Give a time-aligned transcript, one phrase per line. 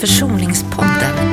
[0.00, 1.27] Försoningspodden.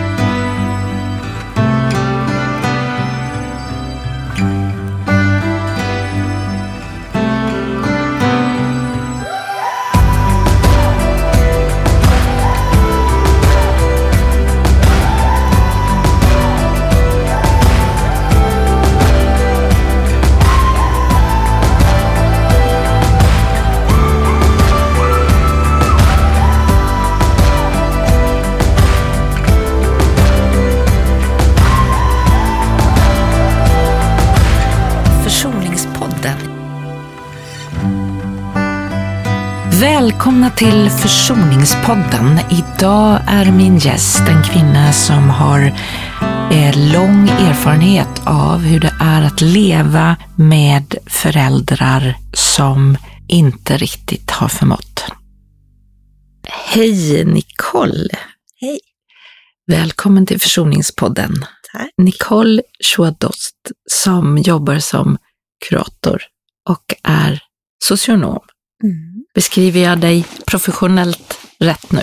[40.57, 42.39] Till Försoningspodden.
[42.51, 45.59] Idag är min gäst en kvinna som har
[46.51, 52.97] eh, lång erfarenhet av hur det är att leva med föräldrar som
[53.27, 55.03] inte riktigt har förmått.
[56.47, 58.17] Hej Nicole!
[58.61, 58.79] Hej.
[59.67, 61.33] Välkommen till Försoningspodden.
[61.73, 61.89] Tack.
[61.97, 63.55] Nicole Chouadost
[63.91, 65.17] som jobbar som
[65.69, 66.21] kurator
[66.69, 67.43] och är
[67.83, 68.39] socionom.
[68.83, 69.14] Mm.
[69.35, 72.01] Beskriver jag dig professionellt rätt nu?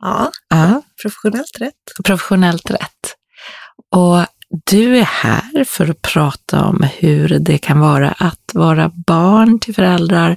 [0.00, 2.04] Ja, Ja, professionellt rätt.
[2.04, 3.14] professionellt rätt.
[3.96, 4.26] Och
[4.70, 9.74] du är här för att prata om hur det kan vara att vara barn till
[9.74, 10.36] föräldrar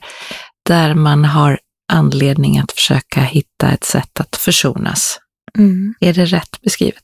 [0.65, 1.59] där man har
[1.93, 5.19] anledning att försöka hitta ett sätt att försonas.
[5.57, 5.93] Mm.
[5.99, 7.03] Är det rätt beskrivet?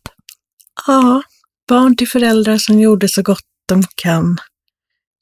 [0.88, 1.22] Ja,
[1.68, 4.38] barn till föräldrar som gjorde så gott de kan.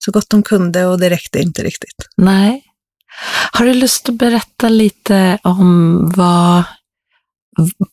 [0.06, 1.96] Så gott de kunde och det räckte inte riktigt.
[2.18, 2.64] Nej.
[3.52, 6.64] Har du lust att berätta lite om vad,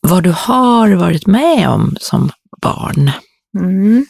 [0.01, 3.11] vad du har varit med om som barn?
[3.59, 4.05] Mm.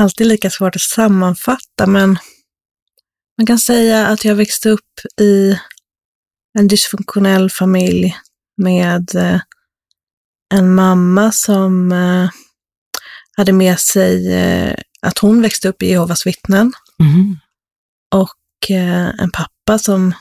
[0.00, 2.18] Alltid lika svårt att sammanfatta, men
[3.38, 5.58] man kan säga att jag växte upp i
[6.58, 8.16] en dysfunktionell familj
[8.62, 9.40] med eh,
[10.54, 12.30] en mamma som eh,
[13.36, 17.38] hade med sig eh, att hon växte upp i Jehovas vittnen Mm.
[18.14, 18.34] och
[18.68, 20.14] en pappa som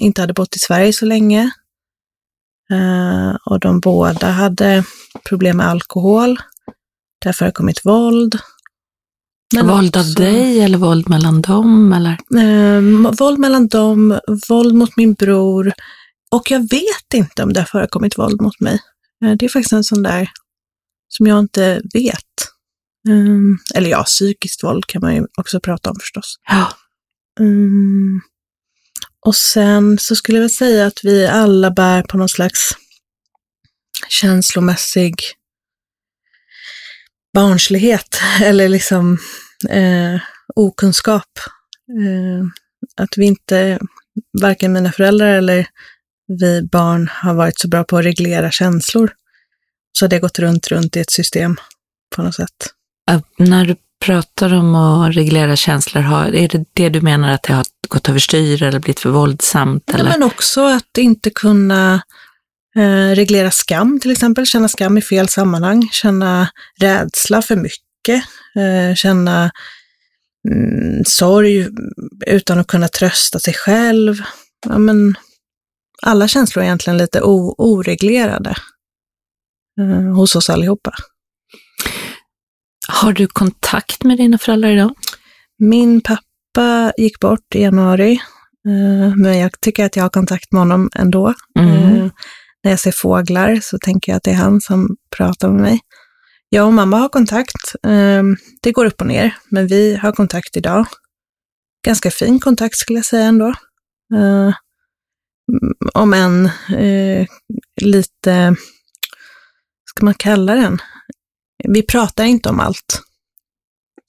[0.00, 1.50] inte hade bott i Sverige så länge.
[2.70, 4.84] Eh, och de båda hade
[5.28, 6.38] problem med alkohol.
[7.20, 8.38] Det har förekommit våld.
[9.54, 11.92] Men våld av också, dig eller våld mellan dem?
[11.92, 12.12] Eller?
[12.42, 15.72] Eh, våld mellan dem, våld mot min bror.
[16.30, 18.80] Och jag vet inte om det har förekommit våld mot mig.
[19.24, 20.30] Eh, det är faktiskt en sån där
[21.08, 22.18] som jag inte vet.
[23.08, 26.36] Mm, eller ja, psykiskt våld kan man ju också prata om förstås.
[26.48, 26.72] Ja.
[27.40, 28.22] Um,
[29.26, 32.70] Och sen så skulle jag säga att vi alla bär på någon slags
[34.08, 35.14] känslomässig
[37.34, 39.18] barnslighet eller liksom
[39.68, 40.20] eh,
[40.54, 41.38] okunskap.
[41.88, 42.46] Eh,
[42.96, 43.78] att vi inte,
[44.42, 45.66] varken mina föräldrar eller
[46.40, 49.12] vi barn har varit så bra på att reglera känslor.
[49.98, 51.56] Så det har gått runt, runt i ett system
[52.16, 52.74] på något sätt.
[53.10, 56.02] Äh, När du pratar om att reglera känslor,
[56.34, 59.90] är det det du menar att det har gått överstyr eller blivit för våldsamt?
[59.94, 60.10] Eller?
[60.10, 62.02] men också att inte kunna
[62.76, 66.48] eh, reglera skam till exempel, känna skam i fel sammanhang, känna
[66.80, 68.24] rädsla för mycket,
[68.56, 69.50] eh, känna
[70.48, 71.68] mm, sorg
[72.26, 74.22] utan att kunna trösta sig själv.
[74.68, 75.14] Ja, men
[76.02, 78.54] alla känslor är egentligen lite oreglerade
[79.80, 80.92] eh, hos oss allihopa.
[83.02, 84.94] Har du kontakt med dina föräldrar idag?
[85.58, 88.12] Min pappa gick bort i januari,
[88.68, 91.34] eh, men jag tycker att jag har kontakt med honom ändå.
[91.58, 91.72] Mm.
[91.72, 92.10] Eh,
[92.64, 95.80] när jag ser fåglar så tänker jag att det är han som pratar med mig.
[96.48, 97.74] Jag och mamma har kontakt.
[97.86, 98.22] Eh,
[98.62, 100.86] det går upp och ner, men vi har kontakt idag.
[101.86, 103.54] Ganska fin kontakt skulle jag säga ändå.
[105.94, 106.50] Om än
[107.80, 108.56] lite,
[109.84, 110.78] ska man kalla den?
[111.68, 113.02] Vi pratar inte om allt.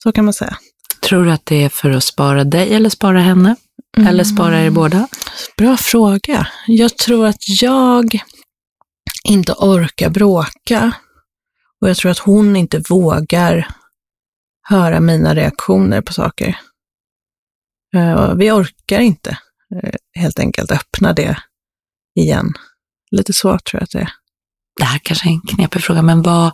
[0.02, 0.58] Så kan man säga.
[1.02, 3.56] Tror du att det är för att spara dig eller spara henne?
[3.96, 5.08] Eller spara er båda?
[5.56, 6.48] Bra fråga.
[6.66, 8.18] Jag tror att jag
[9.24, 10.92] inte orkar bråka
[11.80, 13.68] och jag tror att hon inte vågar
[14.68, 16.58] höra mina reaktioner på saker.
[17.96, 19.38] Eh, Vi orkar inte
[19.74, 21.38] eh, helt enkelt öppna det
[22.20, 22.52] igen.
[23.10, 24.12] Lite så tror jag att det är.
[24.78, 26.52] Det här kanske är en knepig fråga, men vad,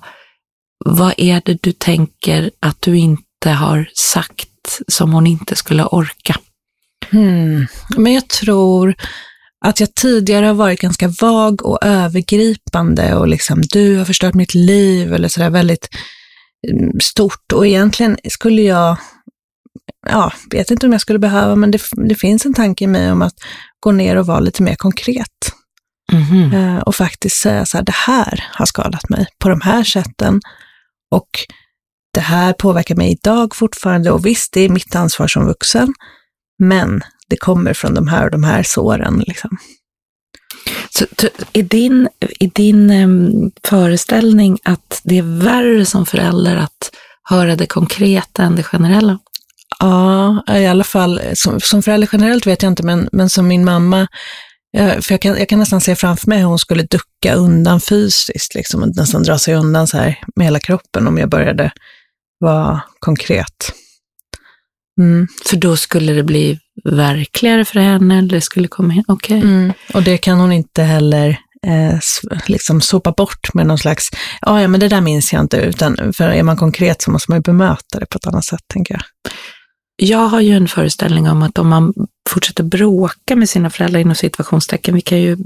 [0.85, 6.37] vad är det du tänker att du inte har sagt som hon inte skulle orka?
[7.11, 7.67] Hmm.
[7.97, 8.95] Men jag tror
[9.65, 14.55] att jag tidigare har varit ganska vag och övergripande och liksom du har förstört mitt
[14.55, 15.89] liv eller sådär väldigt
[16.69, 18.97] mm, stort och egentligen skulle jag,
[20.07, 23.13] ja, vet inte om jag skulle behöva, men det, det finns en tanke i mig
[23.13, 23.35] om att
[23.81, 25.53] gå ner och vara lite mer konkret.
[26.13, 26.55] Mhm.
[26.55, 30.41] Eh, och faktiskt säga så här, det här har skadat mig på de här sätten
[31.11, 31.29] och
[32.15, 35.95] det här påverkar mig idag fortfarande och visst, det är mitt ansvar som vuxen,
[36.59, 39.25] men det kommer från de här och de här såren.
[39.27, 39.59] Liksom.
[40.91, 41.07] Så,
[41.53, 42.09] i din,
[42.41, 46.91] i din em, föreställning att det är värre som förälder att
[47.23, 49.19] höra det konkreta än det generella?
[49.79, 53.65] Ja, i alla fall som, som förälder generellt vet jag inte, men, men som min
[53.65, 54.09] mamma,
[54.77, 57.81] eh, för jag kan, jag kan nästan se framför mig hur hon skulle ducka undan
[57.81, 61.73] fysiskt, liksom, och nästan dra sig undan så här med hela kroppen om jag började
[62.41, 63.73] vara konkret.
[65.01, 65.29] Mm.
[65.47, 69.41] För då skulle det bli verkligare för henne, eller det skulle komma in, okej.
[69.41, 69.73] Mm.
[69.95, 71.29] Och det kan hon inte heller
[71.67, 71.99] eh,
[72.47, 76.13] liksom sopa bort med någon slags, "Ja, ja men det där minns jag inte, utan
[76.13, 78.95] för är man konkret så måste man ju bemöta det på ett annat sätt, tänker
[78.95, 79.03] jag.
[80.03, 81.95] Jag har ju en föreställning om att om man
[82.31, 85.37] fortsätter bråka med sina föräldrar inom situationstecken, vi kan ju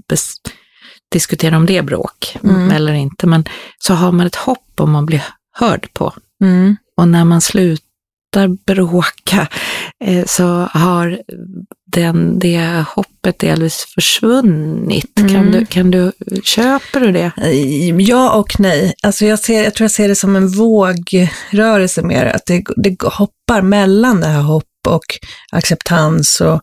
[1.12, 2.70] diskutera om det är bråk Mm.
[2.70, 3.44] eller inte, men
[3.78, 5.22] så har man ett hopp om att bli
[5.52, 6.12] hörd på.
[6.42, 6.76] Mm.
[6.96, 9.48] Och när man slutar bråka
[10.26, 11.18] så har
[11.92, 15.14] den, det hoppet delvis försvunnit.
[15.16, 15.50] Kan, Mm.
[15.52, 16.12] du, kan du,
[16.44, 17.32] köper du det?
[17.36, 18.94] Eh, Ja och nej.
[19.02, 23.02] Alltså jag, ser, jag tror jag ser det som en vågrörelse mer, att det, det
[23.02, 25.04] hoppar mellan det här hopp och
[25.52, 26.60] acceptans och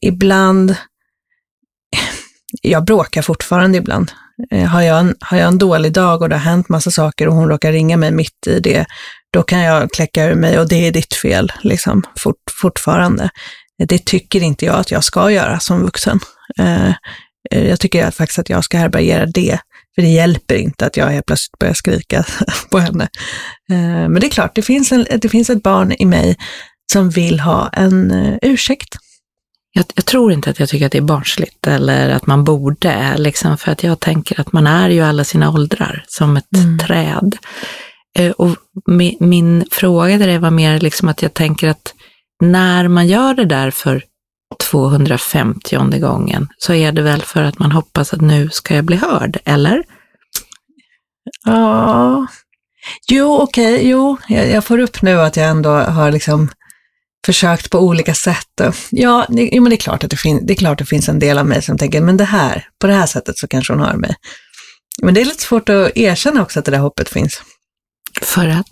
[0.00, 0.74] ibland,
[2.62, 4.12] jag bråkar fortfarande ibland.
[4.52, 7.28] Eh, Har jag, en, har jag en dålig dag och det har hänt massa saker
[7.28, 8.86] och hon råkar ringa mig mitt i det,
[9.32, 13.30] då kan jag kläcka ur mig och det är ditt fel, liksom, fort, fortfarande.
[13.88, 16.20] Det tycker inte jag att jag ska göra som vuxen.
[16.58, 16.88] Eh,
[17.50, 19.58] eh, Jag tycker faktiskt att jag ska härbärgera det,
[19.94, 22.24] för det hjälper inte att jag helt plötsligt börjar skrika
[22.70, 23.04] på henne.
[23.72, 26.36] Eh, Men det är klart, det finns, en, det finns ett barn i mig
[26.92, 28.96] som vill ha en eh, ursäkt.
[29.72, 33.14] Jag, jag tror inte att jag tycker att det är barnsligt eller att man borde,
[33.18, 36.78] liksom, för att jag tänker att man är ju alla sina åldrar som ett Mm.
[36.78, 37.36] träd.
[38.18, 38.56] Eh, och
[39.20, 41.94] min fråga till dig var mer liksom att jag tänker att
[42.42, 44.04] när man gör det där för
[44.70, 48.96] 250 gången så är det väl för att man hoppas att nu ska jag bli
[48.96, 49.84] hörd, eller?
[51.46, 52.26] Ja,
[53.08, 56.50] jo okej, jo, jag, jag får upp nu att jag ändå har liksom
[57.26, 58.60] försökt på olika sätt.
[58.90, 60.90] Ja, det, jo, men det är, klart att det, fin, det är klart att det
[60.90, 63.48] finns en del av mig som tänker, men det här, på det här sättet så
[63.48, 64.14] kanske hon hör mig.
[65.02, 67.42] Men det är lite svårt att erkänna också att det där hoppet finns.
[68.20, 68.66] För att?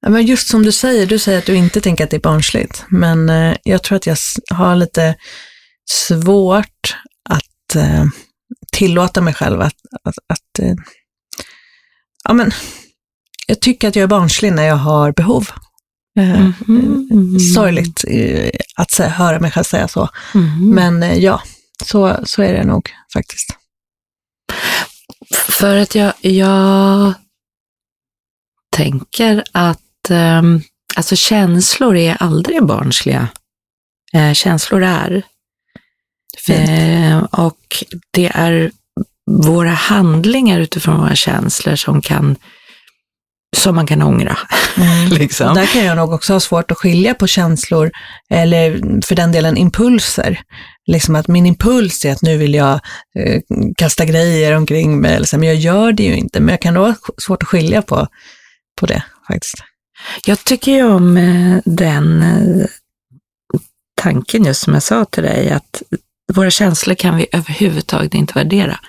[0.00, 2.20] Ja, men just som du säger, du säger att du inte tänker att det är
[2.20, 4.16] barnsligt, men eh, jag tror att jag
[4.50, 5.14] har lite
[5.90, 6.96] svårt
[7.30, 8.04] att eh,
[8.72, 10.74] tillåta mig själv att, att, att eh,
[12.24, 12.50] ja men,
[13.46, 15.48] jag tycker att jag är barnslig när jag har behov.
[16.18, 17.38] Eh, Mhm.
[17.54, 20.70] Sorgligt eh, att säga, höra mig själv säga så, Mhm.
[20.74, 21.42] men eh, ja,
[21.84, 23.48] så, så är det nog faktiskt.
[25.48, 27.14] För att jag, jag
[28.72, 30.62] tänker att um,
[30.96, 33.28] alltså känslor är aldrig barnsliga.
[34.12, 35.22] Eh, känslor är.
[36.48, 38.70] Eh, och det är
[39.30, 42.36] våra handlingar utifrån våra känslor som kan
[43.56, 44.38] som man kan ångra.
[44.76, 45.08] Mm.
[45.10, 45.54] liksom.
[45.54, 47.90] Där kan jag nog också ha svårt att skilja på känslor,
[48.30, 50.40] eller för den delen impulser.
[50.86, 52.80] Liksom att min impuls är att nu vill jag
[53.18, 53.40] eh,
[53.76, 56.40] kasta grejer omkring mig, så, men jag gör det ju inte.
[56.40, 56.94] Men jag kan nog ha
[57.26, 58.06] svårt att skilja på,
[58.80, 59.54] på det faktiskt.
[60.24, 62.66] Jag tycker ju om eh, den eh,
[63.94, 65.82] tanken just som jag sa till dig, att
[66.32, 68.80] våra känslor kan vi överhuvudtaget inte värdera.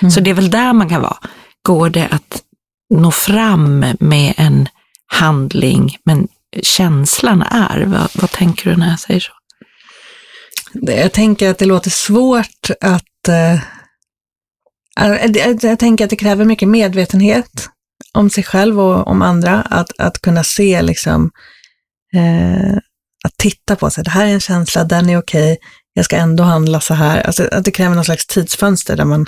[0.00, 0.10] Mm.
[0.10, 1.18] Så det är väl där man kan vara.
[1.62, 2.42] Går det att
[2.94, 4.68] nå fram med en
[5.06, 6.28] handling, men
[6.62, 9.32] känslan är, vad, vad tänker du när jag säger så?
[10.72, 13.28] Jag tänker att det låter svårt att...
[14.96, 17.70] jag, jag tänker att det kräver mycket medvetenhet
[18.12, 21.30] om sig själv och om andra, att, att kunna se liksom,
[22.14, 22.76] eh,
[23.24, 25.58] att titta på sig, det här är en känsla, den är okej,
[25.92, 27.20] jag ska ändå handla så här.
[27.20, 29.26] Alltså, att det kräver någon slags tidsfönster där man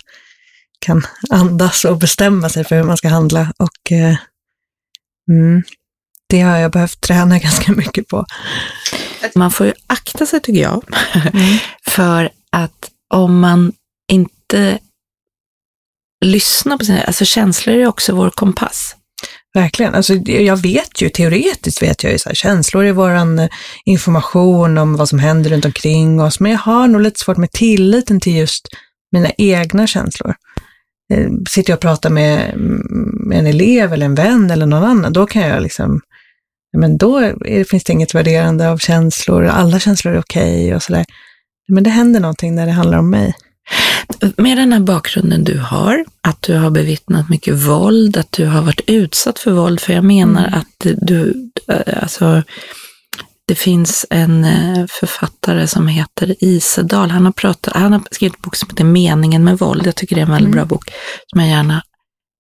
[0.79, 3.53] kan andas och bestämma sig för hur man ska handla.
[3.59, 4.17] Och eh,
[5.31, 5.63] mm,
[6.29, 8.27] det har jag behövt träna ganska mycket på.
[9.35, 10.85] Man får ju akta sig tycker jag,
[11.15, 11.59] Mm.
[11.89, 13.73] för att om man
[14.09, 14.79] inte
[16.23, 18.97] lyssna på sina, alltså känslor är också vår kompass.
[19.55, 19.95] Verkligen.
[19.95, 23.49] Alltså, jag vet ju, teoretiskt vet jag ju så här, känslor är våran eh,
[23.85, 27.53] information om vad som händer runt omkring oss, men jag har nog lite svårt med
[27.53, 28.69] tilliten till just
[29.13, 30.35] mina egna känslor.
[31.13, 32.81] Eh, sitter jag och pratar med, mm,
[33.29, 36.01] med en elev eller en vän eller någon annan, då kan jag liksom,
[36.77, 41.05] men då är, finns det inget värderande av känslor, alla känslor är okej och sådär.
[41.69, 43.35] Men det händer någonting när det handlar om mig.
[44.37, 48.63] Med den här bakgrunden du har, att du har bevittnat mycket våld, att du har
[48.63, 50.59] varit utsatt för våld, för jag menar Mm.
[50.61, 52.43] att du, eh, alltså,
[53.49, 58.43] det finns en eh, författare som heter Isedal, han har, pratat, han har skrivit en
[58.43, 60.57] bok som heter Meningen med våld, jag tycker det är en väldigt Mm.
[60.57, 60.91] bra bok,
[61.27, 61.83] som jag gärna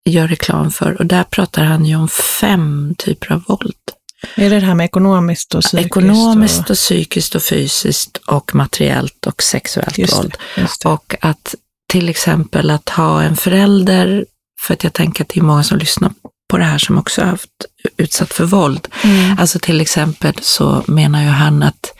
[0.08, 0.98] gör reklam för.
[1.00, 3.74] Och där pratar han ju om fem typer av våld.
[4.34, 5.86] Är det det här med ekonomiskt och psykiskt?
[5.86, 10.34] Ekonomiskt och psykiskt och fysiskt och materiellt och sexuellt Just våld.
[10.56, 10.86] just.
[10.86, 11.54] Och att
[11.88, 14.24] till exempel att ha en förälder,
[14.62, 16.12] för att jag tänker att det är många som lyssnar
[16.50, 17.50] på det här som också har haft
[17.96, 18.88] utsatt för våld.
[19.04, 19.38] Mm.
[19.38, 21.92] Alltså till exempel så menar ju han att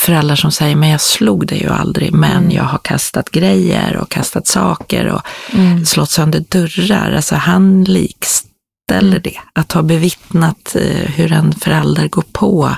[0.00, 2.50] föräldrar som säger, men jag slog dig ju aldrig, men Mm.
[2.50, 5.20] jag har kastat grejer och kastat saker och
[5.52, 5.86] Mm.
[5.86, 7.12] slått sönder dörrar.
[7.12, 8.53] Alltså han likställer
[8.92, 9.20] Mm.
[9.22, 9.40] det.
[9.52, 12.76] Att ha bevittnat eh, hur en förälder går på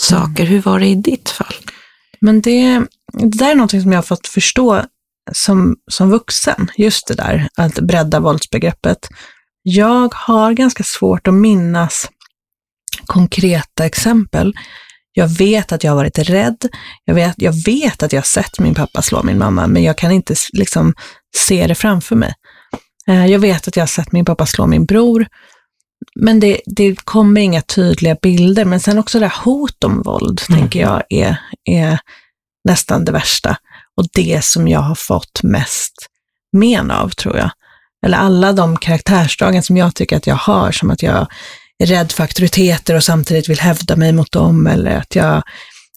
[0.00, 0.42] saker.
[0.42, 0.52] Mm.
[0.52, 1.54] Hur var det i ditt fall?
[2.20, 2.78] Men det,
[3.12, 4.82] det där är någonting som jag har fått förstå
[5.32, 9.08] som, som vuxen, just det där, att bredda våldsbegreppet.
[9.62, 12.10] Jag har ganska svårt att minnas
[13.06, 14.54] konkreta exempel.
[15.12, 16.68] Jag vet att jag har varit rädd,
[17.04, 19.98] jag vet, jag vet att jag har sett min pappa slå min mamma, men jag
[19.98, 20.94] kan inte liksom
[21.36, 22.34] se det framför mig.
[23.08, 25.26] Eh, Jag vet att jag har sett min pappa slå min bror,
[26.20, 28.64] men det, det kommer inga tydliga bilder.
[28.64, 30.60] Men sen också det här hot om våld, Mm.
[30.60, 31.98] tänker jag, är, är
[32.68, 33.56] nästan det värsta.
[33.96, 35.92] Och det som jag har fått mest
[36.52, 37.50] men av, tror jag.
[38.06, 41.26] Eller alla de karaktärsdragen som jag tycker att jag har, som att jag
[41.78, 45.42] är rädd för auktoriteter och samtidigt vill hävda mig mot dem, eller att jag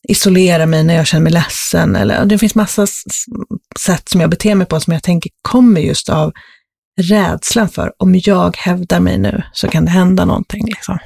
[0.09, 1.95] isolerar mig när jag känner mig ledsen.
[1.95, 2.87] Eller, det finns massa
[3.85, 6.31] sätt som jag beter mig på som jag tänker kommer just av
[7.01, 10.65] rädslan för, om jag hävdar mig nu så kan det hända någonting.
[10.65, 10.97] Liksom.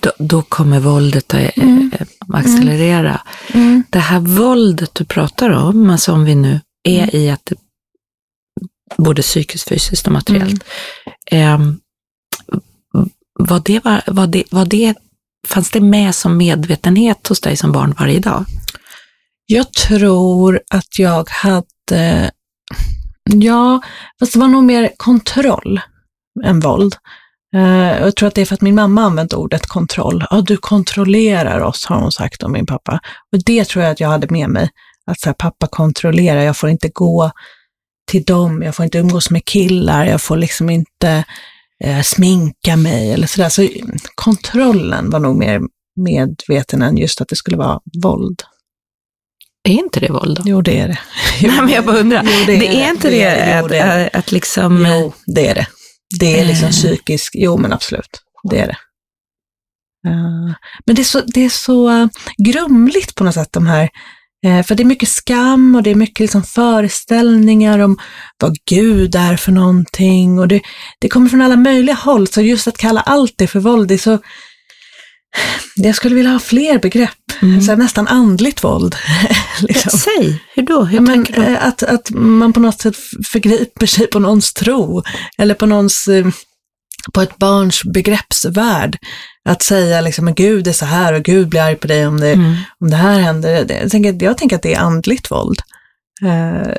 [0.00, 1.90] Då, då kommer våldet att eh, Mm.
[2.00, 3.20] eh, accelerera.
[3.90, 7.10] Det här våldet du pratar om, alltså om vi nu är Mm.
[7.16, 7.56] i att det,
[8.96, 10.64] både psykiskt, fysiskt och materiellt.
[11.30, 11.50] Mm.
[11.52, 11.80] ehm,
[13.38, 14.94] var det, var, var det, var det,
[15.48, 18.44] fanns det med som medvetenhet hos dig som barn varje dag?
[19.46, 22.30] Jag tror att jag hade,
[23.32, 23.80] ja,
[24.18, 25.80] fast det var nog mer kontroll
[26.44, 26.96] än våld.
[27.56, 30.24] Uh, jag tror att det är för att min mamma använt ordet kontroll.
[30.30, 33.00] Ja, du kontrollerar oss, har hon sagt om min pappa.
[33.32, 34.70] Och det tror jag att jag hade med mig.
[35.06, 37.30] Att så här, pappa kontrollerar, jag får inte gå
[38.10, 41.24] till dem, jag får inte umgås med killar, jag får liksom inte
[41.84, 43.48] eh, sminka mig eller sådär.
[43.48, 43.68] Så
[44.14, 45.60] kontrollen var nog mer
[45.96, 48.42] medveten än just att det skulle vara våld.
[49.68, 50.42] Är inte det våld då?
[50.46, 50.98] Jo, det är det.
[51.48, 52.22] Nej, men jag bara undrar.
[52.24, 54.10] Jo, det, är inte det, är Jo, att, det är det.
[54.12, 54.86] att liksom...
[54.88, 55.66] Jo, det är det.
[56.20, 56.72] Det är liksom Eh.
[56.72, 58.76] psykisk, jo men absolut, det är det.
[60.08, 60.54] Eh,
[60.86, 62.06] men det är så, det är så eh,
[62.38, 63.88] grumligt på något sätt de här,
[64.62, 67.98] för det är mycket skam och det är mycket liksom föreställningar om
[68.38, 70.60] vad Gud är för någonting och det,
[70.98, 73.94] det kommer från alla möjliga håll, så just att kalla allt det för våld, det
[73.94, 74.18] är så,
[75.76, 77.10] jag skulle vilja ha fler begrepp,
[77.42, 77.60] Mm.
[77.62, 78.96] så nästan andligt våld.
[79.60, 79.98] liksom.
[79.98, 80.84] Säg, hur då?
[80.84, 81.42] Hur Ja, men, du?
[81.44, 82.96] eh, att, att man på något sätt
[83.32, 85.02] förgriper sig på någons tro,
[85.38, 86.26] eller på någons, eh,
[87.14, 88.96] på ett barns begreppsvärld.
[89.48, 92.20] Att säga liksom, men Gud är så här och Gud blir arg på dig om
[92.20, 92.54] det, Mm.
[92.80, 93.66] om det här händer.
[93.82, 95.60] Jag tänker, jag tänker att det är andligt våld.
[96.24, 96.72] Eh,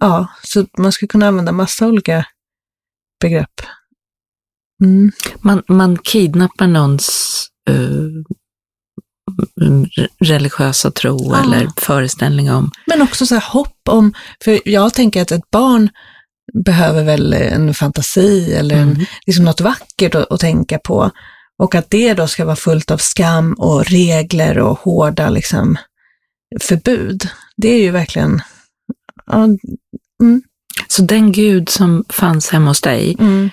[0.00, 2.24] ja, så man skulle kunna använda massa olika
[3.20, 3.60] begrepp.
[4.84, 5.12] Mm.
[5.40, 7.39] Man, man kidnappar någons
[10.24, 11.42] religiösa tro Ja.
[11.44, 12.70] eller föreställning om.
[12.86, 14.12] Men också så här hopp om,
[14.44, 15.88] för jag tänker att ett barn
[16.64, 19.04] behöver väl en fantasi eller en, Mm.
[19.26, 21.10] liksom något vackert att, att tänka på.
[21.58, 25.76] Och att det då ska vara fullt av skam och regler och hårda liksom,
[26.60, 27.28] förbud.
[27.56, 28.40] Det är ju verkligen...
[29.26, 29.48] Ja,
[30.88, 33.50] Så den gud som fanns hemma hos dig, mm,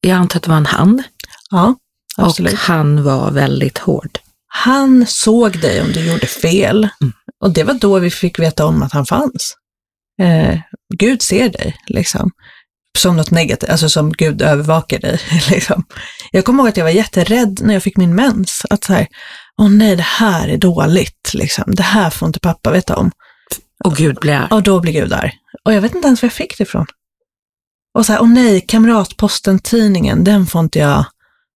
[0.00, 1.02] jag antar att det var en han,
[1.50, 1.74] ja
[2.16, 2.52] absolut.
[2.52, 4.18] och han var väldigt hård.
[4.46, 6.88] Han såg dig om du gjorde fel.
[7.00, 7.12] Mm.
[7.40, 9.56] Och det var då vi fick veta om att han fanns.
[10.22, 10.58] Eh,
[10.98, 12.30] Gud ser dig, liksom.
[12.98, 15.20] Som något negativt, alltså som Gud övervakar dig.
[15.50, 15.84] Liksom.
[16.30, 18.62] Jag kommer ihåg att jag var jätterädd när jag fick min mens.
[18.70, 19.06] Att så här,
[19.62, 21.34] åh nej, det här är dåligt.
[21.34, 21.74] Liksom.
[21.74, 23.10] Det här får inte pappa veta om.
[23.84, 24.48] Och Gud blev arg.
[24.50, 25.32] Och då blir Gud arg.
[25.64, 26.86] Och jag vet inte ens var jag fick det ifrån.
[27.98, 31.04] Och så här, åh nej, Kamratposten-tidningen, den får inte jag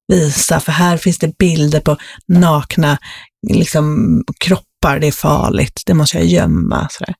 [0.08, 1.96] visa, för här finns det bilder på
[2.28, 2.98] nakna
[3.52, 6.88] liksom, kroppar, det är farligt, det måste jag gömma.
[6.90, 7.14] Så där.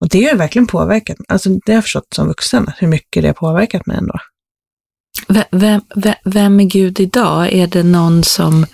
[0.00, 3.28] Och det har verkligen påverkat, alltså det har jag förstått som vuxen, hur mycket det
[3.28, 4.18] har påverkat mig ändå.
[5.28, 5.44] Vem,
[5.94, 7.52] vem, vem är Gud idag?
[7.52, 8.66] Är det någon som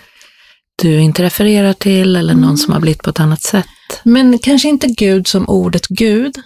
[0.83, 2.57] du inte refererar till eller någon Mm.
[2.57, 3.67] som har blivit på ett annat sätt?
[4.03, 6.37] Men kanske inte Gud som ordet Gud,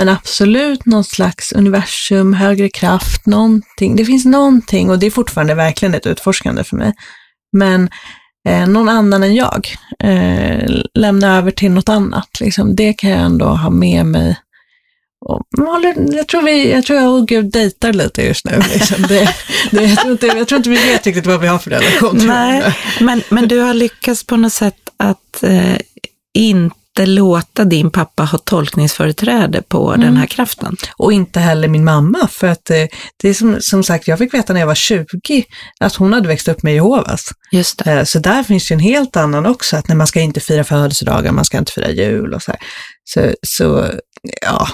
[0.00, 3.96] men absolut någon slags universum, högre kraft, någonting.
[3.96, 6.94] Det finns någonting och det är fortfarande verkligen ett utforskande för mig.
[7.52, 7.90] Men
[8.48, 9.68] eh, någon annan än jag,
[10.04, 12.40] eh, lämna över till något annat.
[12.40, 12.76] Liksom.
[12.76, 14.36] Det kan jag ändå ha med mig.
[15.26, 15.42] Och,
[16.12, 18.60] jag, tror vi, jag tror jag och Gud dejtar lite just nu.
[18.72, 19.02] Liksom.
[19.02, 19.34] Det,
[19.70, 22.26] det, jag, tror inte, jag tror inte vi vet riktigt vad vi har för relation.
[22.26, 25.76] Nej, men, men du har lyckats på något sätt att eh,
[26.34, 30.00] inte låta din pappa ha tolkningsföreträde på mm.
[30.00, 30.76] den här kraften.
[30.96, 34.34] Och inte heller min mamma, för att eh, det är som, som sagt, jag fick
[34.34, 35.06] veta när jag var 20
[35.80, 37.30] att hon hade växt upp med Jehovas.
[37.52, 37.92] Just det.
[37.92, 40.64] Eh, så där finns ju en helt annan också, att när man ska inte fira
[40.64, 42.60] födelsedagar, man ska inte fira jul och så här.
[43.04, 43.90] Så, så
[44.42, 44.68] ja,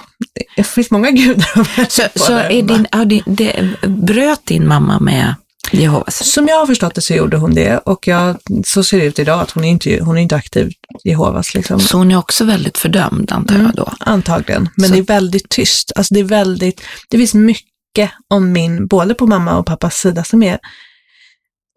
[0.56, 5.34] det finns många gudar att Så, så är din, din, det, bröt din mamma med
[5.72, 6.32] Jehovas?
[6.32, 9.18] Som jag har förstått det så gjorde hon det och jag, så ser det ut
[9.18, 10.72] idag att hon är inte, hon är inte aktiv
[11.04, 11.54] Jehovas.
[11.54, 11.80] Liksom.
[11.80, 13.82] Så hon är också väldigt fördömd antar jag då?
[13.82, 14.94] Mm, antagligen, men så.
[14.94, 15.92] det är väldigt tyst.
[15.96, 16.80] Alltså det är väldigt,
[17.10, 20.58] det finns mycket om min, både på mamma och pappas sida som är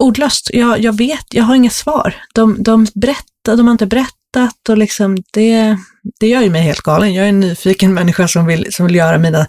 [0.03, 0.49] ordlöst.
[0.53, 2.15] Jag, jag vet, jag har inga svar.
[2.33, 5.77] De, de berättar, de har inte berättat och liksom det,
[6.19, 7.13] det gör ju mig helt galen.
[7.13, 9.47] Jag är en nyfiken människa som vill, som vill göra mina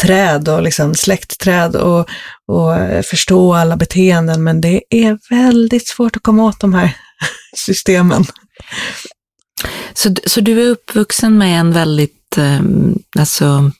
[0.00, 2.08] träd och liksom släktträd och,
[2.46, 2.74] och
[3.10, 6.96] förstå alla beteenden, men det är väldigt svårt att komma åt de här
[7.56, 8.24] systemen.
[9.94, 12.60] Så, så du är uppvuxen med en väldigt, eh,
[13.18, 13.70] alltså,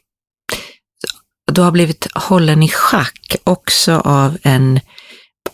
[1.52, 4.80] du har blivit hållen i schack också av en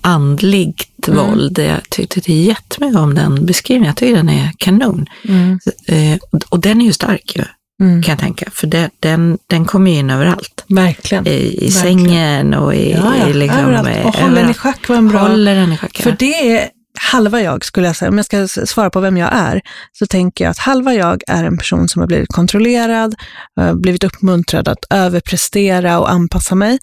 [0.01, 1.27] andligt mm.
[1.27, 1.59] våld.
[1.59, 3.87] Jag tyckte jättemycket om den beskrivningen.
[3.87, 5.07] Jag tycker den är kanon.
[5.29, 5.59] Mm.
[5.87, 6.19] Eh,
[6.49, 7.45] och den är ju stark ju.
[7.83, 8.03] Mm.
[8.03, 10.65] Kan jag tänka, för det, den, den kommer in överallt.
[10.69, 11.27] Verkligen.
[11.27, 11.73] I, i Verkligen.
[11.73, 13.29] sängen och i, ja, ja.
[13.29, 14.05] i liksom, överallt.
[14.05, 15.19] Och håller den i schack var en bra...
[15.19, 16.69] Håller den i schack, För det är
[16.99, 19.61] halva jag skulle jag säga, om jag ska svara på vem jag är,
[19.93, 23.15] så tänker jag att halva jag är en person som har blivit kontrollerad,
[23.61, 26.79] eh, blivit uppmuntrad att överprestera och anpassa mig.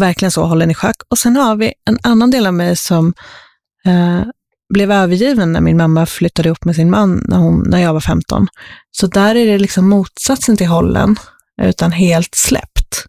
[0.00, 0.96] Verkligen så, håller i schack.
[1.10, 3.14] Och sen har vi en annan del av mig som
[3.86, 4.22] eh,
[4.74, 8.00] blev övergiven när min mamma flyttade ihop med sin man när, hon, när jag var
[8.00, 8.48] 15.
[8.90, 11.16] Så där är det liksom motsatsen till hållen,
[11.62, 13.04] utan helt släppt.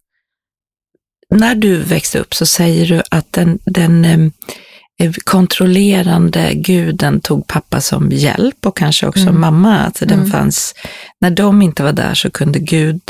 [1.36, 7.82] När du växte upp så säger du att den, den eh, kontrollerande guden tog pappa
[7.82, 9.42] som hjälp och kanske också mm.
[9.42, 9.80] mamma.
[9.80, 10.32] Alltså den mm.
[10.32, 10.76] fanns,
[11.22, 13.02] när de inte var där så kunde Gud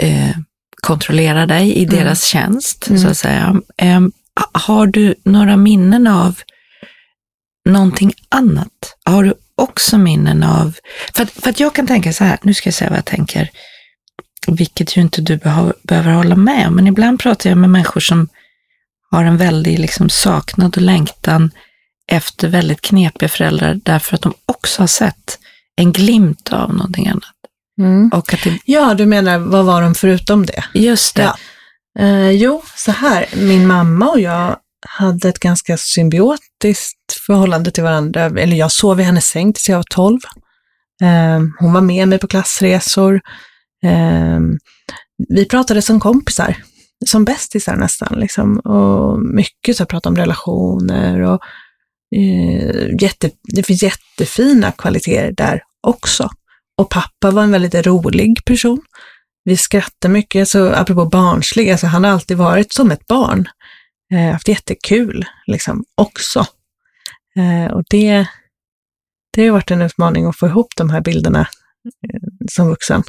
[0.00, 0.36] eh,
[0.82, 1.96] kontrollera dig i mm.
[1.96, 3.10] deras tjänst, så mm.
[3.10, 3.60] att säga.
[3.76, 4.00] Eh,
[4.52, 6.38] har du några minnen av
[7.68, 8.96] någonting annat?
[9.04, 10.76] Har du också minnen av,
[11.14, 13.04] för att, för att jag kan tänka så här, nu ska jag säga vad jag
[13.04, 13.50] tänker,
[14.46, 18.00] vilket ju inte du behöver, behöver hålla med om, men ibland pratar jag med människor
[18.00, 18.28] som
[19.10, 21.50] har en väldig liksom, saknad och längtan
[22.12, 25.38] efter väldigt knepiga föräldrar därför att de också har sett
[25.76, 27.34] en glimt av någonting annat.
[27.78, 28.08] Mm.
[28.08, 28.58] Och att det...
[28.64, 30.64] Ja, du menar, vad var de förutom det?
[30.74, 31.22] Just det.
[31.22, 31.38] Ja.
[31.98, 38.24] Eh, jo, så här, min mamma och jag hade ett ganska symbiotiskt förhållande till varandra.
[38.24, 40.18] Eller jag sov i hennes säng tills jag var 12.
[41.02, 43.20] Eh, hon var med mig på klassresor.
[43.84, 44.40] Eh,
[45.28, 46.56] vi pratade som kompisar,
[47.06, 48.20] som bästisar nästan.
[48.20, 48.58] Liksom.
[48.58, 51.40] Och mycket så pratade om relationer och
[52.16, 56.30] eh, jätte, det finns jättefina kvaliteter där också.
[56.78, 58.80] Och pappa var en väldigt rolig person.
[59.44, 63.48] Vi skrattade mycket, så apropå barnsliga, så alltså, han har alltid varit som ett barn
[64.12, 66.46] eh, haft jättekul liksom också.
[67.36, 68.26] Eh, och det,
[69.32, 71.40] det har varit en utmaning att få ihop de här bilderna
[72.04, 73.02] eh, som vuxen.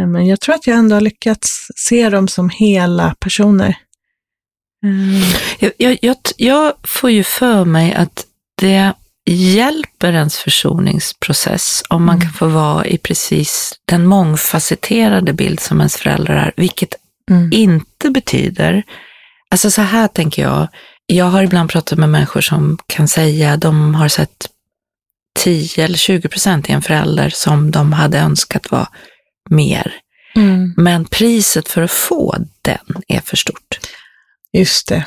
[0.00, 3.78] Eh, men jag tror att jag ändå har lyckats se dem som hela personer.
[4.84, 5.36] Eh.
[5.58, 8.26] Jag, jag, jag, jag får ju för mig att
[8.60, 8.92] det
[9.30, 12.26] hjälper ens försoningsprocess om man mm.
[12.26, 16.94] kan få vara i precis den mångfacetterade bild som ens föräldrar är, vilket
[17.30, 17.52] mm.
[17.52, 18.82] inte betyder
[19.50, 20.68] Alltså så här tänker jag.
[21.06, 24.50] Jag har ibland pratat med människor som kan säga att de har sett
[25.38, 28.88] 10 eller 20 procent i en förälder som de hade önskat var
[29.50, 29.94] mer.
[30.36, 30.74] Mm.
[30.76, 33.78] Men priset för att få den är för stort.
[34.52, 35.04] Just det.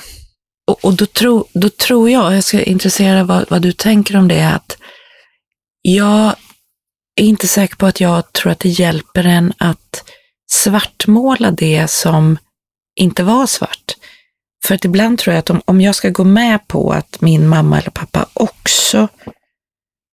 [0.68, 4.28] Och, och då, tro, då tror jag, jag ska intressera vad, vad du tänker om
[4.28, 4.78] det, att
[5.82, 6.36] jag
[7.16, 10.04] är inte säker på att jag tror att det hjälper en att
[10.52, 12.38] svartmåla det som
[12.96, 13.96] inte var svart.
[14.64, 17.48] För att ibland tror jag att om, om jag ska gå med på att min
[17.48, 19.08] mamma eller pappa också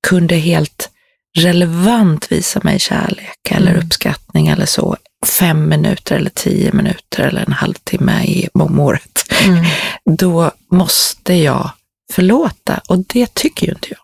[0.08, 0.90] kunde helt
[1.38, 3.86] relevant visa mig kärlek eller mm.
[3.86, 9.64] uppskattning eller så, fem minuter eller tio minuter eller en halvtimme i om året, mm.
[10.16, 11.70] då måste jag
[12.12, 13.98] förlåta och det tycker ju inte jag.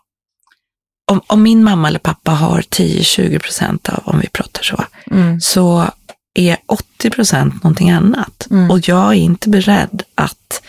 [1.11, 5.41] Om, om min mamma eller pappa har 10-20 procent av, om vi pratar så, mm.
[5.41, 5.91] så
[6.33, 8.47] är 80 procent någonting annat.
[8.51, 8.71] Mm.
[8.71, 10.61] Och jag är inte beredd att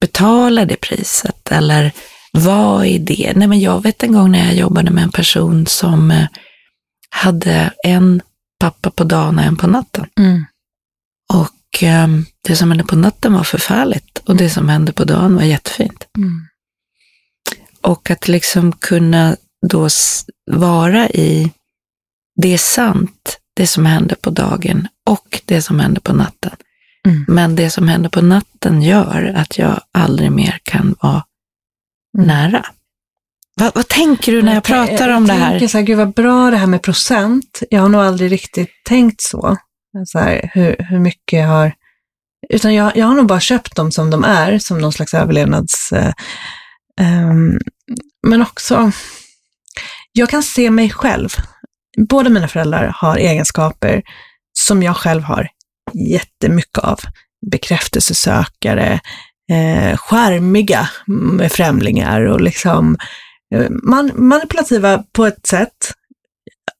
[0.00, 1.92] betala det priset eller
[2.32, 3.32] vad är det?
[3.36, 6.26] Nej, men jag vet en gång när jag jobbade med en person som eh,
[7.10, 8.22] hade en
[8.60, 10.06] pappa på dagen och en på natten.
[10.18, 10.44] Mm.
[11.34, 12.08] Och eh,
[12.48, 16.06] det som hände på natten var förfärligt och det som hände på dagen var jättefint.
[16.18, 16.46] Mm.
[17.80, 19.36] Och att liksom kunna
[19.68, 19.88] då
[20.50, 21.52] vara i,
[22.42, 26.52] det är sant, det som händer på dagen och det som händer på natten.
[27.08, 27.24] Mm.
[27.28, 31.22] Men det som händer på natten gör att jag aldrig mer kan vara
[32.18, 32.26] Mm.
[32.28, 32.66] nära.
[33.54, 35.50] Vad, vad tänker du när jag pratar om det Jag här?
[35.50, 37.62] tänker så här, gud vad bra det här med procent.
[37.70, 39.56] Jag har nog aldrig riktigt tänkt så.
[40.06, 41.72] så här, hur, hur mycket jag har...
[42.48, 45.92] Utan jag, jag har nog bara köpt dem som de är, som någon slags överlevnads...
[45.92, 46.12] Eh,
[47.00, 47.58] ehm,
[48.26, 48.92] men också,
[50.12, 51.28] jag kan se mig själv.
[52.08, 54.02] Båda mina föräldrar har egenskaper
[54.58, 55.48] som jag själv har
[55.94, 57.00] jättemycket av.
[57.50, 59.00] Bekräftelsesökare,
[59.52, 62.96] eh, charmiga med främlingar och liksom
[63.54, 65.92] eh, man, manipulativa på ett sätt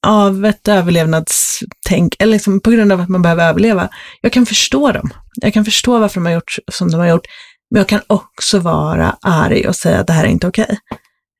[0.06, 3.88] av ett överlevnadstänk, eller liksom på grund av att man behöver överleva.
[4.20, 5.10] Jag kan förstå dem.
[5.42, 7.26] Jag kan förstå varför de har gjort som de har gjort.
[7.70, 10.78] Men jag kan också vara arg och säga att det här är inte okej.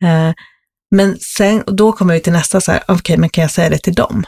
[0.04, 0.32] Eh,
[0.96, 3.70] men sen, och då kommer vi till nästa så här, okej, men kan jag säga
[3.70, 4.24] det till dem?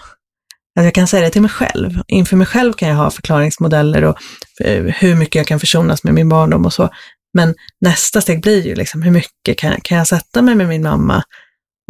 [0.78, 2.02] Att jag kan säga det till mig själv.
[2.08, 4.16] Inför mig själv kan jag ha förklaringsmodeller och
[4.60, 6.90] eh, hur mycket jag kan försonas med min barndom och så.
[7.34, 10.82] Men nästa steg blir ju liksom, hur mycket kan, kan jag sätta mig med min
[10.82, 11.22] mamma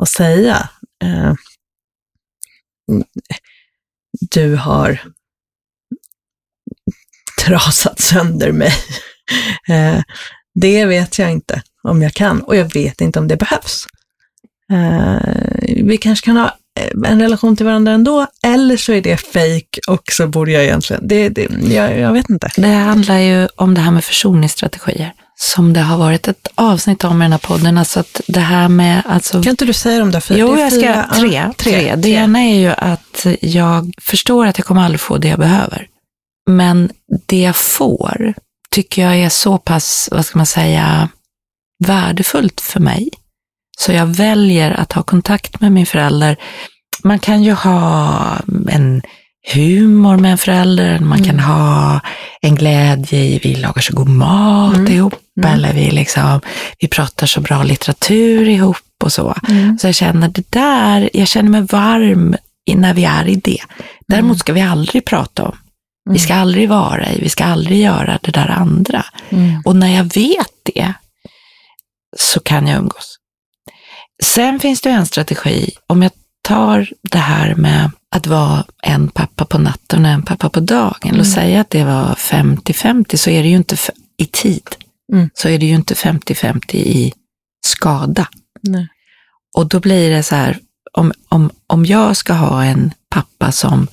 [0.01, 0.69] och säga,
[1.05, 1.35] eh,
[2.91, 3.05] mm,
[4.31, 5.01] du har
[7.45, 8.73] trasat sönder mig.
[9.69, 10.03] Eh,
[10.55, 13.87] det vet jag inte om jag kan och jag vet inte om det behövs.
[14.73, 19.17] Eh, vi kanske kan ha eh, en relation till varandra ändå, eller så är det
[19.17, 22.51] fake och så borde jag egentligen, det, det, jag, jag vet inte.
[22.57, 27.23] Det handlar ju om det här med försoningsstrategier, som det har varit ett avsnitt om
[27.23, 27.79] i den här podden.
[27.79, 30.39] Alltså att det här med, alltså, Kan inte du säga de där fyra?
[30.39, 31.95] Jo, jag ska, fyra- tre, ja, tre.
[31.97, 35.87] Det ena är ju att jag förstår att jag kommer aldrig få det jag behöver.
[36.51, 36.91] Men
[37.27, 38.35] det jag får
[38.71, 41.09] tycker jag är så pass, vad ska man säga,
[41.87, 43.11] värdefullt för mig.
[43.79, 46.37] Så jag väljer att ha kontakt med min förälder.
[47.05, 48.21] Man kan ju ha
[48.71, 49.03] en
[49.55, 52.01] humor med en förälder, man kan ha
[52.41, 54.93] en glädje i vi lagar så god mat Mm.
[54.93, 55.55] ihop, Mm.
[55.55, 56.41] eller vi, liksom,
[56.79, 59.35] vi pratar så bra litteratur ihop och så.
[59.49, 59.79] Mm.
[59.79, 62.37] Så jag känner det där, jag känner mig varm
[62.75, 63.61] när vi är i det.
[64.09, 65.57] Däremot ska vi aldrig prata om.
[66.11, 69.05] Vi ska aldrig vara i, vi ska aldrig göra det där andra.
[69.31, 69.63] Mm.
[69.65, 70.93] Och när jag vet det
[72.17, 73.18] så kan jag umgås.
[74.23, 79.45] Sen finns det en strategi, om jag tar det här med att vara en pappa
[79.45, 83.43] på natten och en pappa på dagen, låt säga att det var 50-50, så är
[83.43, 83.77] det ju inte
[84.17, 84.69] i tid,
[85.13, 85.31] Mm.
[85.35, 87.13] så är det ju inte 50-50 i
[87.67, 88.29] skada.
[88.63, 88.89] Nej.
[89.57, 90.59] Och då blir det så här,
[90.93, 93.89] om, om, om jag ska ha en pappa som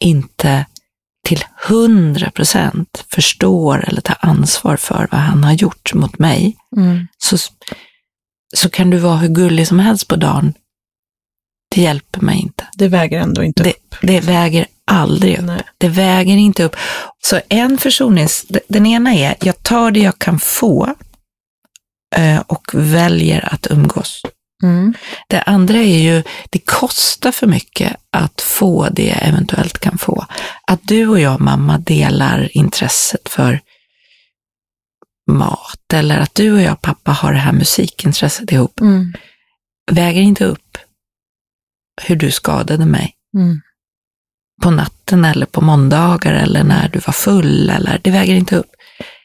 [0.00, 0.66] inte
[1.24, 7.08] till 100 procent förstår eller tar ansvar för vad han har gjort mot mig, Mm.
[7.18, 7.36] så,
[8.56, 10.54] så kan du vara hur gullig som helst på dagen.
[11.74, 12.66] Det hjälper mig inte.
[12.78, 13.94] Det väger ändå inte Det, upp.
[14.02, 15.44] det väger aldrig upp.
[15.44, 15.62] Nej.
[15.78, 16.76] Det väger inte upp.
[17.24, 18.46] Så en försonings...
[18.68, 20.94] Den ena är, jag tar det jag kan få
[22.16, 24.22] eh, och väljer att umgås.
[24.62, 24.94] Mm.
[25.28, 30.26] Det andra är ju, det kostar för mycket att få det jag eventuellt kan få.
[30.66, 33.60] Att du och jag, mamma, delar intresset för
[35.28, 39.12] mat eller att du och jag, pappa, har det här musikintresset ihop, Mm.
[39.92, 40.78] väger inte upp
[42.02, 43.60] hur du skadade mig Mm.
[44.62, 48.70] på natten eller på måndagar eller när du var full eller det väger inte upp.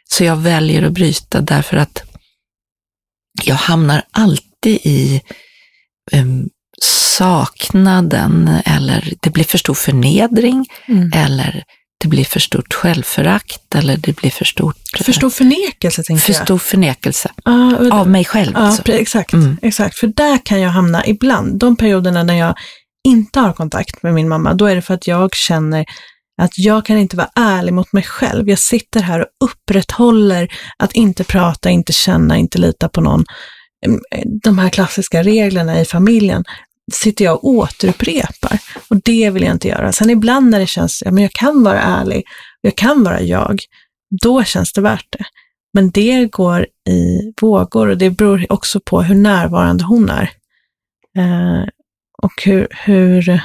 [0.09, 2.03] Så jag väljer att bryta därför att
[3.43, 5.21] jag hamnar alltid i
[6.11, 6.49] em,
[6.81, 11.11] saknaden eller det blir för stor förnedring Mm.
[11.15, 11.63] eller
[12.03, 16.33] det blir för stort självförakt eller det blir för stort För stor förnekelse, tänker för
[16.33, 16.43] jag.
[16.43, 18.51] stor förnekelse och- av mig själv.
[18.55, 18.91] Ja, alltså.
[18.91, 19.33] exakt.
[19.33, 19.57] Mm.
[19.61, 19.97] exakt.
[19.99, 21.59] För där kan jag hamna ibland.
[21.59, 22.55] De perioderna när jag
[23.07, 25.85] inte har kontakt med min mamma, då är det för att jag känner
[26.41, 28.49] att jag kan inte vara ärlig mot mig själv.
[28.49, 30.47] Jag sitter här och upprätthåller
[30.79, 33.25] att inte prata, inte känna, inte lita på någon.
[33.85, 33.99] Mm,
[34.43, 36.43] De här klassiska reglerna i familjen
[36.91, 38.59] sitter jag och återupprepar.
[38.89, 39.91] Och det vill jag inte göra.
[39.91, 42.23] Sen ibland när det känns, ja men jag kan vara ärlig,
[42.61, 43.59] jag kan vara jag,
[44.21, 45.25] då känns det värt det.
[45.73, 50.31] Men det går i vågor och det beror också på hur närvarande hon är.
[51.17, 51.67] Eh,
[52.17, 53.41] och hur, hur,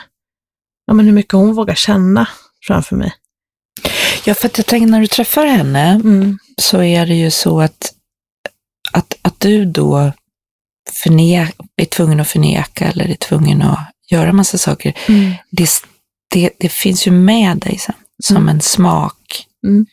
[0.86, 2.28] ja, men hur mycket hon vågar känna
[2.66, 3.14] framför mig.
[4.24, 6.38] Ja, för att jag tänker när du träffar henne Mm.
[6.60, 7.92] så är det ju så att,
[8.92, 10.12] att, att du då
[10.90, 13.78] förne, är tvungen att förneka eller är tvungen att
[14.10, 14.92] göra massa saker.
[15.08, 15.32] Mm.
[15.50, 15.68] Det,
[16.34, 18.48] det, det finns ju med dig sen som Mm.
[18.48, 19.86] en smak Mm.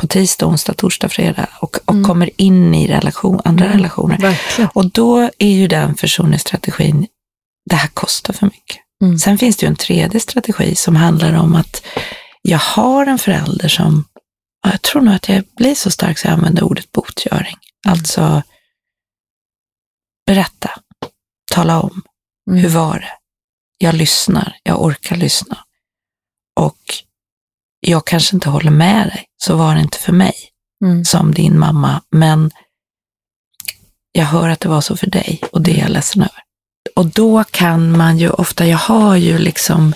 [0.00, 2.04] på tisdag, onsdag, torsdag, fredag och, och Mm.
[2.04, 3.76] kommer in i relation, andra Mm.
[3.76, 4.18] relationer.
[4.18, 4.70] Verkligen.
[4.74, 7.06] Och då är ju den försoningsstrategin,
[7.70, 8.76] det här kostar för mycket.
[9.04, 9.18] Mm.
[9.18, 11.82] Sen finns det ju en tredje strategi som handlar om att
[12.42, 14.04] jag har en förälder som,
[14.64, 17.56] ja, jag tror nog att jag blir så stark så jag använder ordet botgöring.
[17.88, 18.42] Alltså,
[20.26, 20.70] berätta,
[21.52, 22.02] tala om,
[22.50, 22.62] Mm.
[22.62, 23.12] hur var det?
[23.78, 25.58] Jag lyssnar, jag orkar lyssna.
[26.60, 26.78] Och
[27.80, 30.34] jag kanske inte håller med dig, så var det inte för mig
[30.84, 31.04] Mm.
[31.04, 32.50] som din mamma, men
[34.12, 36.42] jag hör att det var så för dig och det är jag ledsen över.
[36.96, 39.94] Och då kan man ju ofta, jag har ju liksom,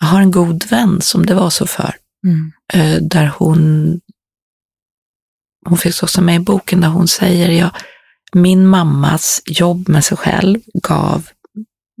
[0.00, 2.52] jag har en god vän som det var så för, Mm.
[2.72, 4.00] eh, där hon,
[5.68, 7.70] hon finns också med i boken där hon säger, ja,
[8.34, 11.28] min mammas jobb med sig själv gav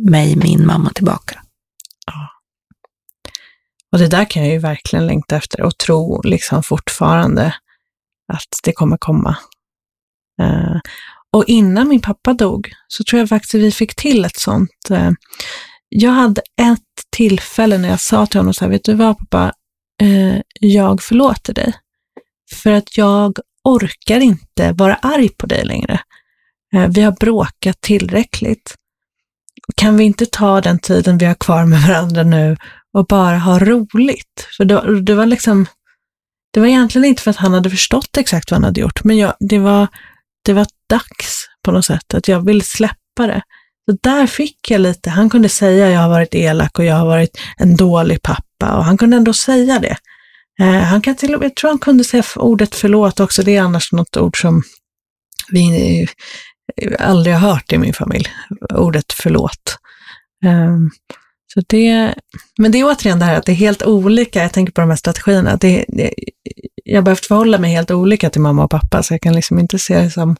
[0.08, 1.42] mig min mamma tillbaka.
[3.92, 7.54] Och det där kan jag ju verkligen längta efter och tro liksom fortfarande
[8.32, 9.36] att det kommer komma.
[10.42, 10.80] Uh,
[11.32, 14.90] och innan min pappa dog så tror jag faktiskt vi fick till ett sånt.
[14.90, 15.10] Uh,
[15.88, 16.80] jag hade ett
[17.16, 19.52] tillfälle när jag sa till honom så här, vet du vad pappa,
[20.02, 21.74] uh, jag förlåter dig.
[22.62, 26.00] För att jag orkar inte vara arg på dig längre.
[26.74, 28.74] Eh, vi har bråkat tillräckligt.
[29.76, 32.56] Kan vi inte ta den tiden vi har kvar med varandra nu
[32.92, 34.48] och bara ha roligt.
[34.56, 35.66] För det, det var liksom,
[36.52, 39.16] det var egentligen inte för att han hade förstått exakt vad han hade gjort, men
[39.18, 39.86] jag, det, var,
[40.44, 43.42] det var dags på något sätt, att jag ville släppa det.
[43.90, 47.06] Så där fick jag lite, han kunde säga jag har varit elak och jag har
[47.06, 49.96] varit en dålig pappa och han kunde ändå säga det.
[50.60, 53.56] Eh, han kan till och med, jag tror han kunde säga ordet förlåt också, det
[53.56, 54.62] är annars något ord som
[55.50, 56.06] vi
[56.98, 58.26] aldrig har hört i min familj,
[58.74, 59.78] ordet förlåt.
[60.44, 60.90] Um,
[61.54, 62.14] så det,
[62.58, 64.90] men det är återigen det här att det är helt olika, jag tänker på de
[64.90, 66.14] här strategierna, det, det,
[66.84, 69.58] jag har behövt förhålla mig helt olika till mamma och pappa, så jag kan liksom
[69.58, 70.36] inte se det som,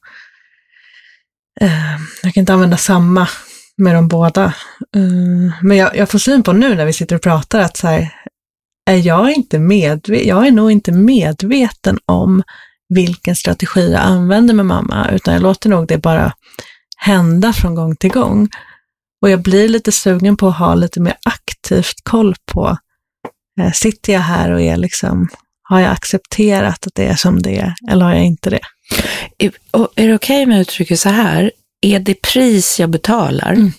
[1.61, 3.29] ehm, jag kan inte använda samma
[3.77, 4.55] med de båda.
[4.97, 7.87] Ehm, men jag, jag får syn på nu när vi sitter och pratar att så
[7.87, 8.15] här,
[8.91, 12.43] är jag inte medve- jag är nog inte medveten om
[12.95, 16.33] vilken strategi jag använder med mamma, utan jag låter nog det bara
[16.97, 18.49] hända från gång till gång.
[19.23, 22.77] Och jag blir lite sugen på att ha lite mer aktivt koll på,
[23.61, 25.29] eh, sitter jag här och är liksom,
[25.63, 28.61] har jag accepterat att det är som det är, eller har jag inte det?
[29.71, 33.73] Och är det okej med uttrycket så här, är det pris jag betalar, Mm.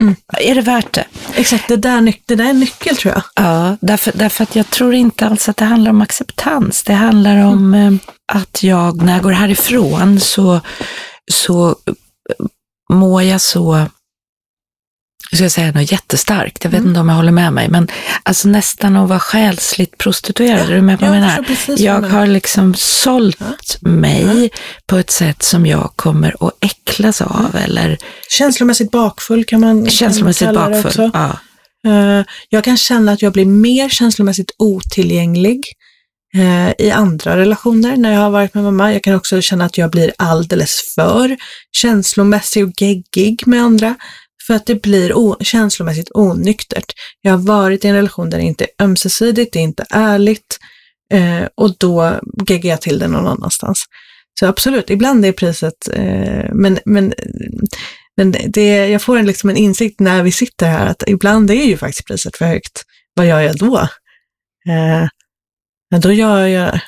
[0.00, 0.14] Mm.
[0.38, 1.04] är det värt det?
[1.34, 3.22] Exakt, det där, det där är en nyckel tror jag.
[3.34, 6.82] Ja, därför, därför att jag tror inte alls att det handlar om acceptans.
[6.82, 7.92] Det handlar om eh,
[8.32, 10.60] att jag, när jag går härifrån så,
[11.32, 12.46] så eh,
[12.92, 13.86] mår jag så,
[15.30, 16.88] jag ska säga något jättestarkt, jag vet Mm.
[16.90, 17.88] inte om jag håller med mig, men
[18.22, 21.44] alltså nästan att vara själsligt prostituerad, är du med på jag menar?
[21.76, 23.38] Jag har liksom sålt
[23.80, 24.50] mig
[24.86, 29.90] på ett sätt som jag kommer att äcklas av, eller Känslomässigt bakfull kan man kan
[29.90, 30.88] känslomässigt kalla det bakfull.
[31.06, 31.10] också.
[31.14, 31.38] Ja.
[31.90, 35.64] Eh, Jag kan känna att jag blir mer känslomässigt otillgänglig
[36.36, 38.92] eh, i andra relationer när jag har varit med mamma.
[38.92, 41.36] Jag kan också känna att jag blir alldeles för
[41.72, 43.94] känslomässig och geggig med andra
[44.50, 46.92] för att det blir o- känslomässigt onyktert.
[47.20, 50.58] Jag har varit i en relation där det inte är ömsesidigt, det är inte ärligt
[51.12, 53.84] eh, och då geggar jag till det någon annanstans.
[54.40, 57.14] Så absolut, ibland är priset, eh, men, men,
[58.16, 61.64] men det, jag får en, liksom en insikt när vi sitter här att ibland är
[61.64, 62.82] ju faktiskt priset för högt.
[63.14, 63.78] Vad gör jag då?
[64.68, 65.06] Eh,
[66.00, 66.80] då gör jag,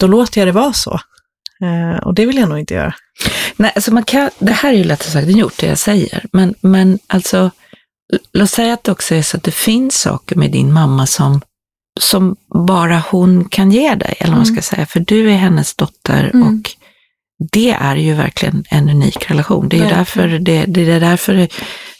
[0.00, 1.00] då låter jag det vara så.
[1.62, 2.94] Eh, och det vill jag nog inte göra.
[3.56, 6.24] Nej, alltså man kan, det här är ju lättare sagt än gjort, det jag säger.
[6.32, 7.50] Men, men alltså,
[8.32, 11.40] låt säga att det också är så att det finns saker med din mamma som,
[12.00, 12.36] som
[12.68, 14.86] bara hon kan ge dig, eller vad man ska säga.
[14.86, 16.48] För du är hennes dotter Mm.
[16.48, 16.70] och
[17.52, 19.68] det är ju verkligen en unik relation.
[19.68, 19.98] Det är Verkligen.
[19.98, 21.48] därför, det, det är därför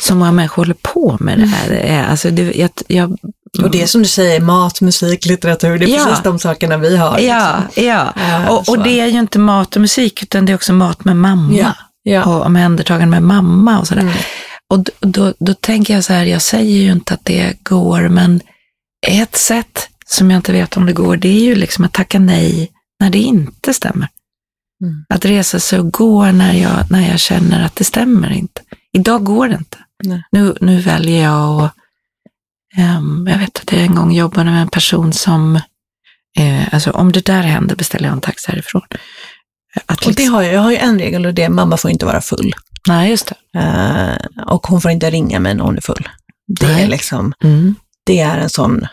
[0.02, 1.70] så många människor håller på med det här.
[1.70, 3.18] Är, Alltså, det, jag, jag,
[3.62, 6.04] Och det är som du säger, mat, musik, litteratur, det är Ja.
[6.04, 7.18] precis de sakerna vi har.
[7.18, 8.12] Ja, ja.
[8.16, 11.04] Eh, Och, och det är ju inte mat och musik, utan det är också mat
[11.04, 11.54] med mamma.
[11.56, 12.24] Ja, ja.
[12.24, 14.02] och omhändertagande med mamma och sådär.
[14.02, 14.14] Mm.
[14.70, 18.40] Och då, då, tänker jag så här, jag säger ju inte att det går, men
[19.06, 22.18] ett sätt som jag inte vet om det går, det är ju liksom att tacka
[22.18, 24.08] nej när det inte stämmer.
[24.82, 25.04] Mm.
[25.08, 28.60] Att resa sig och gå när jag, när jag känner att det stämmer inte.
[28.92, 29.78] Idag går det inte.
[30.04, 30.22] Nej.
[30.32, 31.74] Nu, nu väljer jag att
[33.26, 35.56] jag vet att jag en gång jobbade med en person som,
[36.38, 38.82] eh, alltså om det där händer beställer jag en taxi härifrån.
[39.86, 41.76] Att och det liksom- har jag, jag har ju en regel och det är mamma
[41.76, 42.54] får inte vara full.
[42.88, 43.58] Nej, just det.
[43.58, 46.08] Uh, och hon får inte ringa mig när hon är full.
[46.46, 46.82] Det Nej.
[46.82, 47.74] är liksom, mm.
[48.06, 48.86] det är en sån,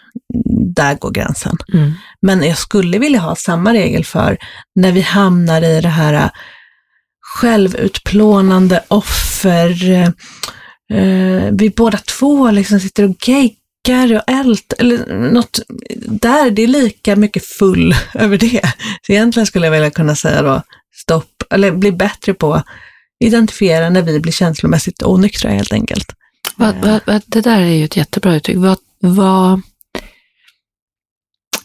[0.75, 1.57] där går gränsen.
[1.73, 1.93] Mm.
[2.21, 4.37] Men jag skulle vilja ha samma regel för
[4.75, 6.29] när vi hamnar i det här
[7.21, 9.91] självutplånande offer,
[10.93, 13.19] uh, vi båda två liksom sitter och
[13.87, 15.59] geggar och ält, eller något,
[16.07, 18.73] där det är lika mycket full över det.
[19.05, 20.61] Så egentligen skulle jag vilja kunna säga då,
[20.93, 22.63] stopp, eller bli bättre på
[23.21, 26.15] identifiera när vi blir känslomässigt onyktra helt enkelt.
[26.55, 28.57] Vad, vad, det där är ju ett jättebra uttryck.
[28.57, 29.61] Vad, vad,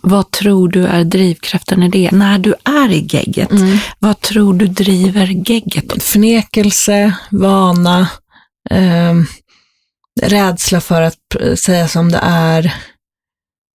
[0.01, 2.11] vad tror du är drivkraften i det?
[2.11, 3.79] När du är i gegget, mm.
[3.99, 6.03] vad tror du driver gegget?
[6.03, 8.09] Förnekelse, vana,
[8.71, 9.15] eh,
[10.23, 12.65] rädsla för att säga som det är,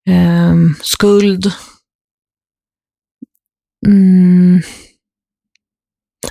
[0.10, 1.52] eh, skuld.
[3.88, 4.62] Mm.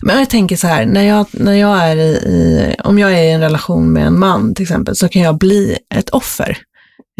[0.02, 3.22] Men jag tänker så här, när jag, när jag är i, i, om jag är
[3.22, 6.58] i en relation med en man till exempel, så kan jag bli ett offer.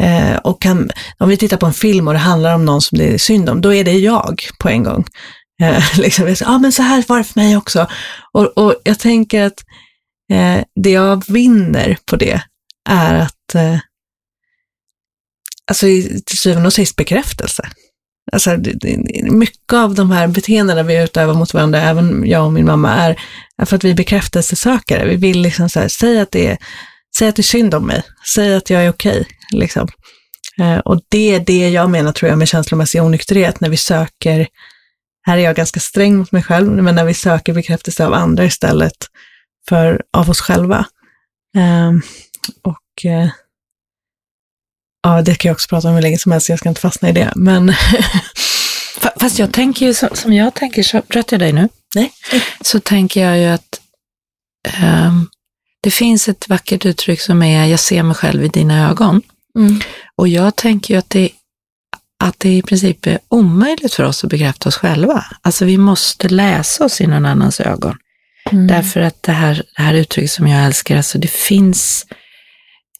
[0.03, 2.99] Eh, och kan, om vi tittar på en film och det handlar om någon som
[2.99, 5.05] det är synd om, då är det jag på en gång.
[5.63, 7.87] Eh, liksom, ja ah, men så här var det för mig också.
[8.33, 9.65] Och, och jag tänker att
[10.33, 12.41] eh, det jag vinner på det
[12.91, 13.79] är att, eh,
[15.67, 15.87] alltså
[16.27, 17.71] till syvende och sist bekräftelse.
[18.33, 18.57] Alltså,
[19.23, 23.21] mycket av de här beteendena vi utövar mot varandra, även jag och min mamma, är,
[23.59, 25.09] är för att vi är bekräftelsesökare.
[25.09, 26.59] Vi vill liksom så här, säga att det är,
[27.19, 28.03] säg att det är synd om mig,
[28.35, 29.21] säg att jag är okej.
[29.21, 29.89] Okay, liksom.
[30.61, 34.47] eh, och det är det jag menar, tror jag, med känslomässig onykterhet, när vi söker,
[35.27, 38.45] här är jag ganska sträng mot mig själv, men när vi söker bekräftelse av andra
[38.45, 38.97] istället
[39.69, 40.87] för av oss själva.
[41.57, 41.93] Eh,
[42.63, 43.29] och eh,
[45.03, 47.09] Ja, det kan jag också prata om hur länge som helst, jag ska inte fastna
[47.09, 47.33] i det.
[47.37, 47.73] Men
[49.21, 51.69] Fast jag tänker ju, som jag tänker, så rätt jag dig nu?
[51.95, 52.13] Nej.
[52.61, 53.81] Så tänker jag ju att
[54.83, 55.31] um,
[55.83, 59.23] det finns ett vackert uttryck som är, jag ser mig själv i dina ögon.
[59.59, 59.81] Mm.
[60.17, 61.31] Och jag tänker ju att det,
[62.25, 65.25] att det i princip är omöjligt för oss att bekräfta oss själva.
[65.43, 67.97] Alltså vi måste läsa oss i någon annans ögon.
[68.51, 68.67] Mm.
[68.67, 72.07] Därför att det här, det här uttrycket som jag älskar, alltså det finns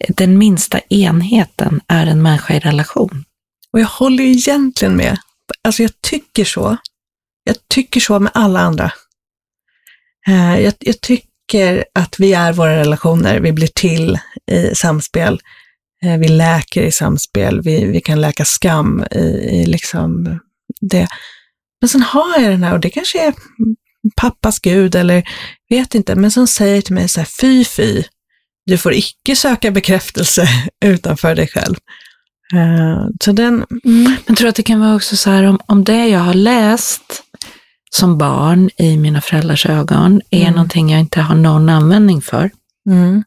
[0.09, 3.25] den minsta enheten är en människa i relation.
[3.73, 5.19] Och jag håller egentligen med.
[5.65, 6.77] Alltså jag tycker så.
[7.45, 8.93] Jag tycker så med alla andra.
[10.29, 14.19] Eh, jag, jag tycker att vi är våra relationer, vi blir till
[14.51, 15.41] i samspel.
[16.05, 20.41] Eh, vi läker i samspel, vi, vi kan läka skam i, i liksom
[20.81, 21.09] det.
[21.81, 23.35] Men sen har jag den här, och det kanske är
[24.17, 25.29] pappas gud eller
[25.69, 28.03] vet inte, men som säger till mig så här, fy fy,
[28.71, 30.49] du får icke söka bekräftelse
[30.85, 31.77] utanför dig själv.
[32.55, 34.17] Uh, så den, mm.
[34.27, 37.23] Men tror att det kan vara också så här, om, om det jag har läst
[37.91, 40.53] som barn i mina föräldrars ögon är mm.
[40.53, 42.51] någonting jag inte har någon användning för.
[42.91, 43.25] Mm.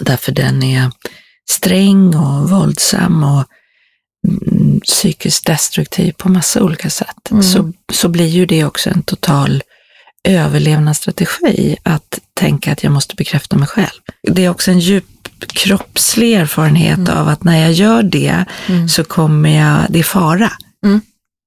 [0.00, 0.90] Därför den är
[1.50, 3.44] sträng och våldsam och
[4.28, 7.42] mm, psykiskt destruktiv på massa olika sätt, mm.
[7.42, 9.62] så, så blir ju det också en total
[10.28, 14.00] överlevnadsstrategi att tänka att jag måste bekräfta mig själv.
[14.22, 15.04] Det är också en djup
[15.46, 17.18] kroppslig erfarenhet mm.
[17.18, 18.88] av att när jag gör det mm.
[18.88, 20.52] så kommer jag, det är fara.
[20.84, 21.00] Mm.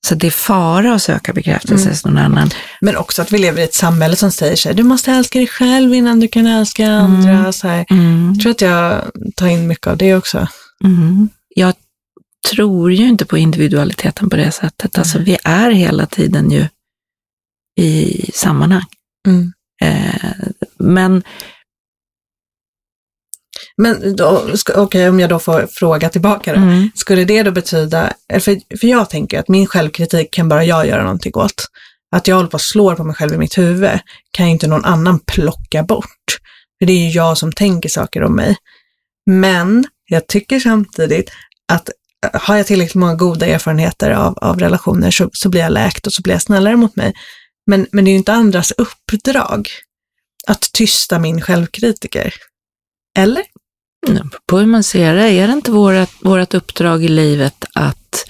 [0.07, 2.49] Så det är fara att söka bekräftelse hos någon annan.
[2.81, 5.39] Men också att vi lever i ett samhälle som säger så här, du måste älska
[5.39, 7.31] dig själv innan du kan älska andra.
[7.31, 7.53] Mm.
[7.53, 7.85] Så här.
[7.89, 8.33] Mm.
[8.33, 9.01] Jag tror att jag
[9.35, 10.47] tar in mycket av det också.
[10.83, 11.29] Mm.
[11.55, 11.73] Jag
[12.51, 14.97] tror ju inte på individualiteten på det sättet.
[14.97, 16.65] Alltså vi är hela tiden ju
[17.79, 18.85] i sammanhang.
[19.27, 19.53] Mm.
[19.81, 20.47] Eh,
[20.79, 21.23] men
[23.77, 26.59] men okej, okay, om jag då får fråga tillbaka då.
[26.59, 26.91] Mm.
[26.95, 31.03] Skulle det då betyda, för, för jag tänker att min självkritik kan bara jag göra
[31.03, 31.67] någonting åt.
[32.15, 33.99] Att jag håller på att slå på mig själv i mitt huvud
[34.31, 36.37] kan inte någon annan plocka bort.
[36.79, 38.55] För det är ju jag som tänker saker om mig.
[39.25, 41.31] Men jag tycker samtidigt
[41.71, 41.89] att
[42.33, 46.13] har jag tillräckligt många goda erfarenheter av, av relationer så, så blir jag läkt och
[46.13, 47.13] så blir jag snällare mot mig.
[47.67, 49.69] Men, men det är ju inte andras uppdrag
[50.47, 52.33] att tysta min självkritiker.
[53.17, 53.43] Eller?
[54.47, 58.25] På hur man ser det, är det inte vårt, vårt uppdrag i livet att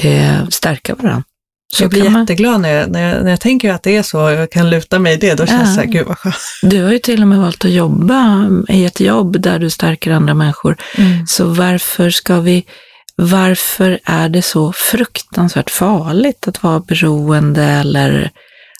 [0.00, 1.24] eh, stärka varandra?
[1.72, 2.22] Så jag blir man...
[2.22, 4.70] jätteglad när jag, när, jag, när jag tänker att det är så och jag kan
[4.70, 5.74] luta mig i det, då känns det ja.
[5.74, 6.36] så här, gud vad skönt.
[6.62, 10.10] Du har ju till och med valt att jobba i ett jobb där du stärker
[10.10, 10.76] andra människor.
[10.96, 11.26] Mm.
[11.26, 12.64] Så varför ska vi,
[13.16, 18.30] varför är det så fruktansvärt farligt att vara beroende eller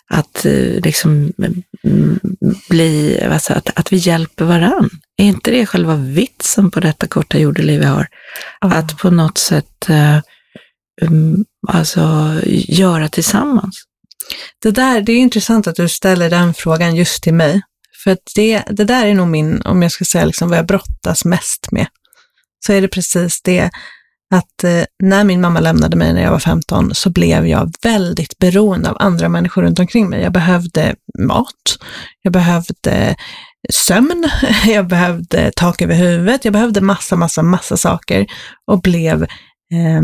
[0.09, 2.19] att eh, liksom mm,
[2.69, 4.89] bli, alltså att, att vi hjälper varann.
[5.17, 8.07] Är inte det själva vitsen på detta korta jordeliv vi har?
[8.61, 8.73] Ja.
[8.73, 10.19] Att på något sätt eh,
[11.01, 13.83] um, alltså, göra tillsammans.
[14.61, 17.61] Det, där, det är intressant att du ställer den frågan just till mig.
[18.03, 20.67] För att det, det där är nog min, om jag ska säga liksom vad jag
[20.67, 21.87] brottas mest med,
[22.65, 23.69] så är det precis det
[24.29, 28.37] att eh, när min mamma lämnade mig när jag var 15 så blev jag väldigt
[28.37, 30.21] beroende av andra människor runt omkring mig.
[30.21, 31.79] Jag behövde mat,
[32.21, 33.15] jag behövde
[33.69, 34.29] sömn,
[34.65, 38.27] jag behövde tak över huvudet, jag behövde massa, massa, massa saker
[38.67, 40.01] och blev eh,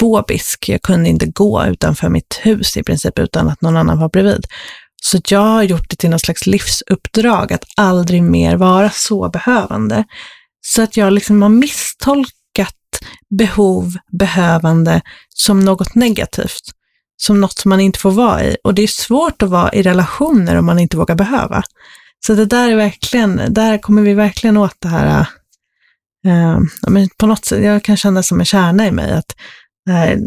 [0.00, 0.68] fobisk.
[0.68, 4.46] Jag kunde inte gå utanför mitt hus i princip utan att någon annan var bredvid.
[5.02, 10.04] Så jag har gjort det till något slags livsuppdrag att aldrig mer vara så behövande.
[10.60, 12.39] Så att jag liksom har misstolkat
[13.38, 16.62] behov, behövande som något negativt.
[17.16, 18.56] Som något som man inte får vara i.
[18.64, 21.62] Och det är svårt att vara i relationer om man inte vågar behöva.
[22.26, 25.26] Så det där är verkligen, där kommer vi verkligen åt det här,
[26.26, 29.34] eh, men på något sätt, jag kan känna som en kärna i mig, att
[29.86, 30.18] det här,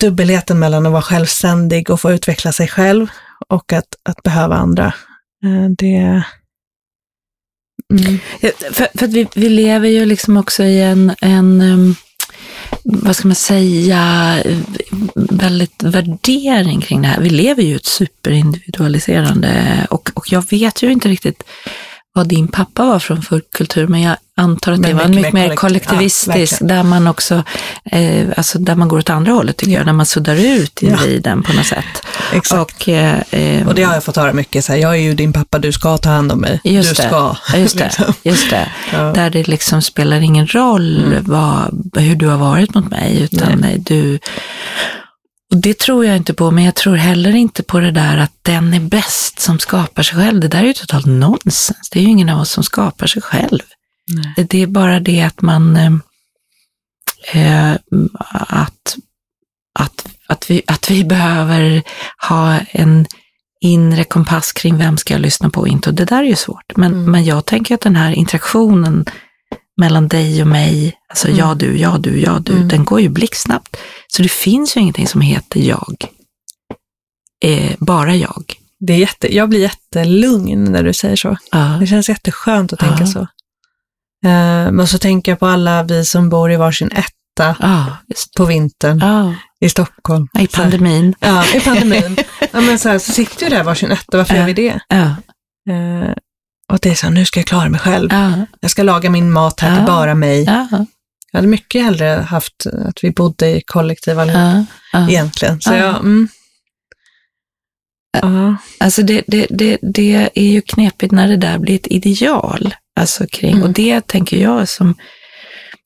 [0.00, 3.06] dubbelheten mellan att vara självständig och få utveckla sig själv
[3.48, 4.94] och att, att behöva andra.
[5.44, 6.24] Eh, det...
[7.92, 8.18] Mm.
[8.72, 11.96] För, för att vi, vi lever ju liksom också i en, en um,
[12.84, 14.42] vad ska man säga,
[15.14, 17.20] väldigt värdering kring det här.
[17.20, 21.42] Vi lever ju i ett superindividualiserande och, och jag vet ju inte riktigt
[22.12, 25.16] vad din pappa var från för kultur, men jag antar att Men det var mycket
[25.16, 25.88] mycket mer mer kollektiv.
[25.88, 27.42] kollektivistisk, Ja, där man också,
[27.84, 30.88] eh, alltså där man går åt andra hållet tycker jag, där man suddar ut Ja.
[30.88, 31.84] individen på något sätt.
[32.32, 32.60] Exakt.
[32.82, 35.14] Och, eh, eh, Och det har jag fått höra mycket, så här, jag är ju
[35.14, 36.60] din pappa, du ska ta hand om mig.
[36.64, 37.08] Just du det.
[37.08, 37.36] ska.
[37.52, 37.84] Ja, just det.
[37.98, 38.14] liksom.
[38.22, 38.68] Just det.
[38.92, 38.98] Ja.
[39.12, 43.78] Där det liksom spelar ingen roll vad, hur du har varit mot mig, utan Nej.
[43.78, 44.18] du...
[45.52, 48.32] Och det tror jag inte på, men jag tror heller inte på det där att
[48.42, 50.40] den är bäst som skapar sig själv.
[50.40, 51.88] Det där är ju totalt nonsens.
[51.92, 53.60] Det är ju ingen av oss som skapar sig själv.
[54.06, 54.46] Nej.
[54.48, 55.76] Det- är bara det att man...
[55.76, 55.92] Eh,
[57.72, 57.76] eh,
[58.30, 58.96] att,
[59.78, 61.82] att, att, vi, att vi behöver
[62.28, 63.06] ha en
[63.60, 65.88] inre kompass kring vem ska jag lyssna på och inte.
[65.88, 66.76] Och det där är ju svårt.
[66.76, 67.10] Men, Mm.
[67.10, 69.04] men jag tänker att den här interaktionen
[69.80, 71.38] mellan dig och mig, alltså Mm.
[71.38, 72.68] jag, du, jag, du, jag, du, Mm.
[72.68, 73.76] den går ju blixtsnabbt.
[74.08, 76.06] Så det finns ju ingenting som heter jag.
[77.44, 78.54] Eh, bara jag.
[78.80, 81.36] Det är jätte, jag blir jättelugn när du säger så.
[81.50, 81.58] Ja.
[81.80, 82.88] Det känns jätteskönt att Ja.
[82.88, 83.26] tänka så.
[84.24, 87.56] Eh, men så tänker jag på alla vi som bor i varsin etta
[88.08, 89.34] just på vintern ja.
[89.60, 90.28] i Stockholm.
[90.38, 91.14] I pandemin.
[91.20, 92.16] Ja, i pandemin.
[92.52, 94.40] ja, men så, här, så sitter vi där varsin etta, varför Ja.
[94.40, 94.80] gör vi det?
[95.70, 96.12] Eh,
[96.72, 98.08] och det är så här, nu ska jag klara mig själv.
[98.12, 100.44] ja, Jag ska laga min mat här till bara mig.
[100.44, 100.68] ja,
[101.32, 104.66] Jag hade mycket hellre haft att vi bodde i kollektiv allihop,
[105.08, 105.60] egentligen.
[105.60, 105.76] Så Ja.
[105.76, 106.28] jag, mm.
[108.80, 112.74] Alltså det, det, det, det är ju knepigt när det där blir ett ideal.
[113.00, 113.62] Alltså kring, Mm.
[113.62, 114.94] Och det tänker jag som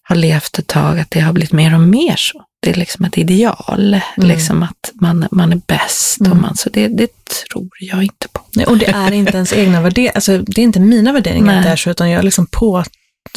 [0.03, 2.45] har levt ett tag, att det har blivit mer och mer så.
[2.63, 4.29] Det är liksom ett ideal, Mm.
[4.29, 6.21] liksom att man, man är bäst.
[6.21, 6.33] Mm.
[6.33, 7.11] Och man, så det, det
[7.53, 8.41] tror jag inte på.
[8.57, 11.57] Nej, Och det är inte ens egna värderingar, alltså, det är inte mina värderingar Nej.
[11.59, 12.85] att det är så, utan jag liksom på,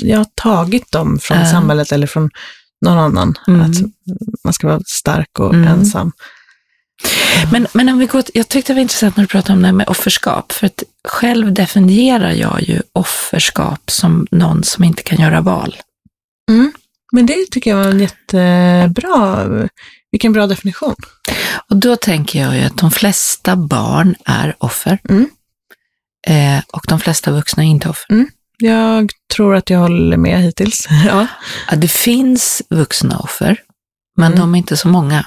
[0.01, 1.45] jag har tagit dem från Ja.
[1.51, 2.29] samhället eller från
[2.85, 3.35] någon annan.
[3.47, 3.61] Mm.
[3.61, 3.75] Att
[4.43, 5.67] man ska vara stark och Mm.
[5.67, 6.11] ensam.
[7.51, 9.67] Men, men om vi går, jag tyckte det var intressant när du pratade om det
[9.67, 15.19] här med offerskap, för att själv definierar jag ju offerskap som någon som inte kan
[15.19, 15.75] göra val.
[17.13, 19.45] Men det tycker jag var en jättebra,
[20.11, 20.95] vilken bra definition.
[21.69, 24.99] Och då tänker jag ju att de flesta barn är offer.
[25.09, 25.29] Mm.
[26.27, 28.25] Eh, och de flesta vuxna är inte offer.
[28.57, 30.87] Jag tror att jag håller med hittills.
[31.07, 31.27] ja.
[31.69, 33.57] Ja, det finns vuxna offer,
[34.17, 34.39] men Mm.
[34.39, 35.25] de är inte så många.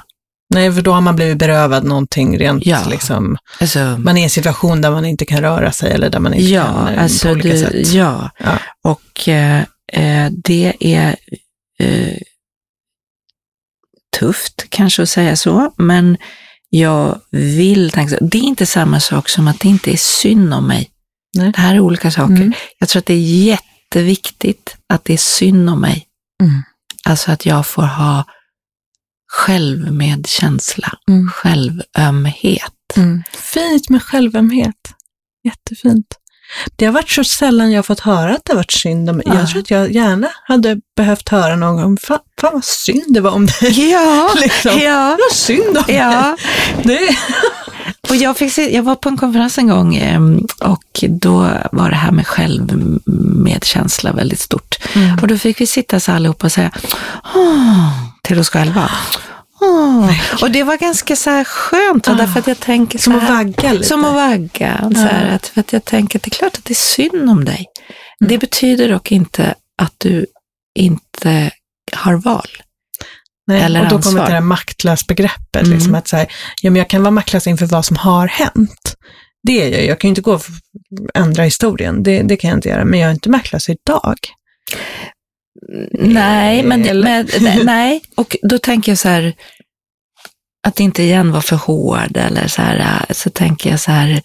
[0.50, 2.80] Nej, för då har man blivit berövad någonting rent Ja.
[2.90, 3.36] liksom.
[3.60, 6.34] Alltså, Man är i en situation där man inte kan röra sig eller där man
[6.34, 7.92] inte ja, kan eh, alltså på olika du, sätt.
[7.92, 8.30] ja.
[8.38, 8.58] Ja.
[8.84, 9.60] och eh,
[9.92, 11.16] eh, det är
[11.78, 12.16] eh,
[14.18, 16.16] tufft kanske att säga så, men
[16.70, 18.18] jag vill tänka.
[18.20, 20.90] Det är inte samma sak som att det inte är synd om mig.
[21.36, 21.52] Nej.
[21.52, 22.34] Det här är olika saker.
[22.34, 22.52] Mm.
[22.78, 26.06] Jag tror att det är jätteviktigt att det är synd om mig.
[26.42, 26.62] Mm.
[27.04, 28.24] Alltså att jag får ha
[29.34, 31.30] självmedkänsla, Mm.
[31.30, 32.72] självömhet.
[32.96, 33.22] Mm.
[33.54, 34.74] Fint med självömhet.
[35.44, 36.06] Jättefint.
[36.76, 39.24] Det har varit så sällan jag fått höra att det har varit synd om mig.
[39.28, 39.34] Ja.
[39.34, 43.20] Jag tror att jag gärna hade behövt höra någon gång, fan, fan vad synd det
[43.20, 43.90] var om dig.
[43.92, 44.78] Ja, Liksom.
[44.80, 46.36] ja, Vad synd om ja.
[46.82, 47.18] dig.
[48.08, 51.90] Och jag, fick se, jag var på en konferens en gång em, och då var
[51.90, 54.76] det här med självmedkänsla väldigt stort.
[54.94, 55.18] Mm.
[55.22, 56.70] Och då fick vi sitta så allihopa och säga
[57.34, 57.90] Åh,
[58.24, 58.90] till oss själva.
[59.60, 60.42] Oh.
[60.42, 62.16] Och det var ganska så här skönt, oh.
[62.16, 63.84] därför att jag tänker Som att vagga lite.
[63.84, 64.90] Som att vagga.
[64.94, 67.30] Så här, att, för att jag tänker att det är klart att det är synd
[67.30, 67.66] om dig.
[68.20, 68.28] Mm.
[68.28, 70.26] Det betyder dock inte att du
[70.74, 71.50] inte
[71.92, 72.48] har val.
[73.46, 74.12] Nej, Eller och då ansvar.
[74.12, 75.62] kommer det här maktlösbegreppet.
[75.62, 75.74] Mm.
[75.74, 78.96] Liksom att så här, ja, men jag kan vara maktlös inför vad som har hänt.
[79.42, 79.86] Det är jag.
[79.86, 80.44] Jag kan ju inte gå och
[81.14, 82.02] ändra historien.
[82.02, 82.84] Det, det kan jag inte göra.
[82.84, 84.16] Men jag är inte maktlös idag.
[85.92, 87.26] Nej, men, men
[87.64, 89.34] nej, och då tänker jag så här,
[90.66, 94.22] att inte igen vara för hård eller så här, så tänker jag så här,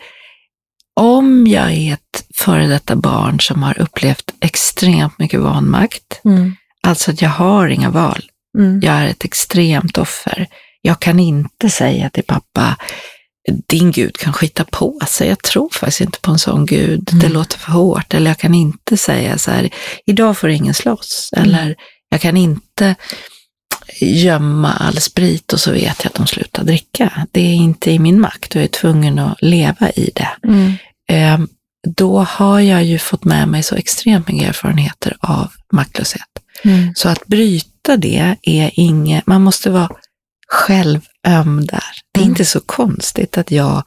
[0.96, 6.56] om jag är ett före detta barn som har upplevt extremt mycket vanmakt, mm.
[6.88, 8.24] alltså att jag har inga val,
[8.58, 8.80] mm.
[8.84, 10.48] jag är ett extremt offer.
[10.82, 12.78] Jag kan inte säga till pappa,
[13.68, 15.28] din Gud kan skita på sig.
[15.28, 17.10] Jag tror faktiskt inte på en sån Gud.
[17.12, 17.22] Mm.
[17.22, 18.14] Det låter för hårt.
[18.14, 19.70] Eller jag kan inte säga så här,
[20.06, 21.30] idag får ingen slåss.
[21.34, 21.50] Mm.
[21.50, 21.76] Eller
[22.10, 22.96] jag kan inte
[24.02, 27.28] gömma all sprit och så vet jag att de slutar dricka.
[27.32, 30.30] Det är inte i min makt och jag är tvungen att leva i det.
[30.44, 30.74] Mm.
[31.10, 31.48] Eh,
[31.88, 36.22] då har jag ju fått med mig så extremt mycket erfarenheter av maktlöshet.
[36.64, 36.94] Mm.
[36.96, 39.90] Så att bryta det är inget, man måste vara
[40.48, 41.84] själv öm där.
[42.14, 42.32] Det är mm.
[42.32, 43.84] inte så konstigt att jag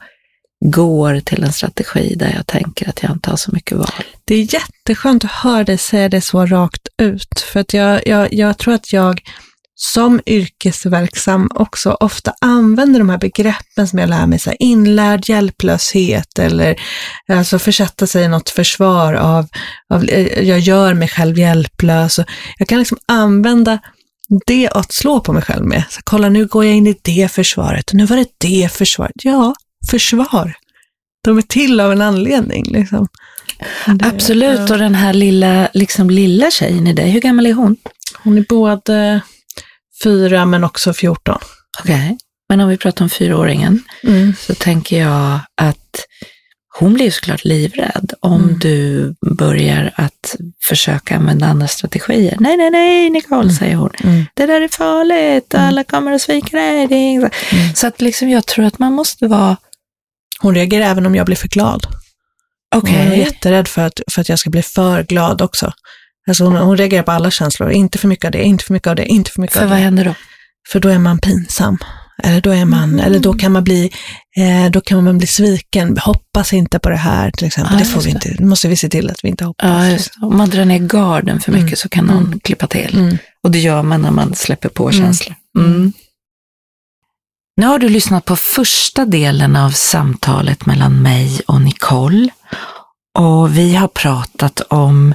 [0.65, 4.03] går till en strategi där jag tänker att jag inte har så mycket val.
[4.25, 8.33] Det är jätteskönt att höra dig säga det så rakt ut, för att jag, jag,
[8.33, 9.21] jag tror att jag
[9.75, 15.29] som yrkesverksam också ofta använder de här begreppen som jag lär mig, så här, inlärd
[15.29, 16.75] hjälplöshet eller
[17.27, 19.47] alltså försätta sig i något försvar av,
[19.93, 20.09] av
[20.41, 22.19] jag gör mig själv hjälplös.
[22.57, 23.79] Jag kan liksom använda
[24.45, 25.83] det att slå på mig själv med.
[25.89, 27.93] Så, kolla, nu går jag in i det försvaret.
[27.93, 29.15] Nu var det det försvaret.
[29.23, 29.55] Ja,
[29.91, 30.53] försvar.
[31.23, 32.63] De är till av en anledning.
[32.63, 33.07] Liksom.
[33.85, 34.73] Det, Absolut, ja.
[34.73, 37.77] och den här lilla, liksom, lilla tjejen i dig, hur gammal är hon?
[38.23, 39.21] Hon är både
[40.03, 41.37] fyra men också 14.
[41.79, 42.17] Okej, okay.
[42.49, 44.35] men om vi pratar om fyraåringen mm.
[44.39, 46.05] så tänker jag att
[46.83, 48.59] hon blir såklart livrädd om mm.
[48.59, 52.37] du börjar att försöka använda andra strategier.
[52.39, 53.55] Nej, nej, nej, Nicole, mm.
[53.55, 53.89] säger hon.
[54.03, 54.25] Mm.
[54.33, 55.67] Det där är farligt, mm.
[55.67, 57.15] alla kommer att svika dig.
[57.15, 57.29] Mm.
[57.75, 59.57] Så att liksom, jag tror att man måste vara...
[60.39, 61.87] Hon reagerar även om jag blir för glad.
[62.75, 62.97] Okay.
[62.97, 65.71] Hon är jätterädd för att, för att jag ska bli för glad också.
[66.27, 68.87] Alltså hon, hon reagerar på alla känslor, inte för mycket av det, inte för mycket
[68.87, 69.69] av det, inte för mycket för av det.
[69.69, 70.15] För vad händer då?
[70.69, 71.77] För då är man pinsam.
[72.23, 72.99] Eller då, är man, mm.
[72.99, 73.91] eller då, kan man bli,
[74.37, 75.97] eh, då kan man bli sviken.
[75.97, 77.73] Hoppas inte på det här till exempel.
[77.73, 78.35] Ja, det får vi inte.
[78.37, 80.09] Det måste vi se till att vi inte hoppas.
[80.21, 80.27] Ja.
[80.27, 81.75] Om man drar ner garden för mycket mm.
[81.75, 82.39] så kan någon mm.
[82.39, 82.97] klippa till.
[82.97, 83.17] Mm.
[83.43, 85.01] Och det gör man när man släpper på mm.
[85.01, 85.35] känslor.
[85.59, 85.93] Mm.
[87.57, 92.29] Nu har du lyssnat på första delen av samtalet mellan mig och Nicole.
[93.19, 95.13] Och vi har pratat om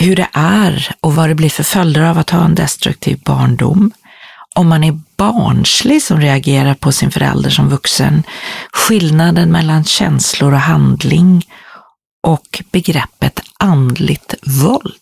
[0.00, 3.92] hur det är och vad det blir för följder av att ha en destruktiv barndom
[4.56, 8.22] om man är barnslig som reagerar på sin förälder som vuxen,
[8.72, 11.46] skillnaden mellan känslor och handling
[12.26, 14.92] och begreppet andligt våld.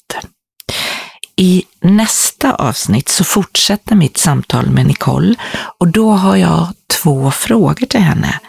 [1.36, 5.34] I nästa avsnitt så fortsätter mitt samtal med Nicole
[5.78, 8.40] och då har jag två frågor till henne.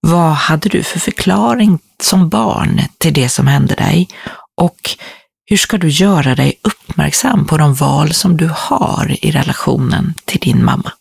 [0.00, 4.08] Vad hade du för förklaring som barn till det som hände dig?
[4.56, 4.80] Och
[5.44, 10.40] hur ska du göra dig uppmärksam på de val som du har i relationen till
[10.40, 10.92] din mamma?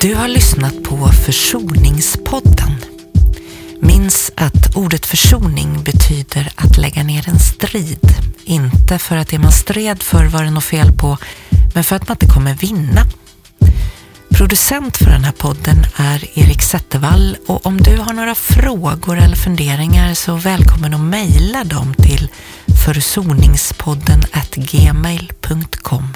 [0.00, 2.76] Du har lyssnat på Försoningspodden.
[3.80, 8.14] Minns att ordet försoning betyder att lägga ner en strid.
[8.44, 11.18] Inte för att det man stred för var det något fel på,
[11.74, 13.02] men för att man inte kommer vinna.
[14.30, 19.36] Producent för den här podden är Erik Zettervall och om du har några frågor eller
[19.36, 22.28] funderingar så välkommen att mejla dem till
[22.84, 24.22] försoningspodden
[24.54, 26.14] gmail.com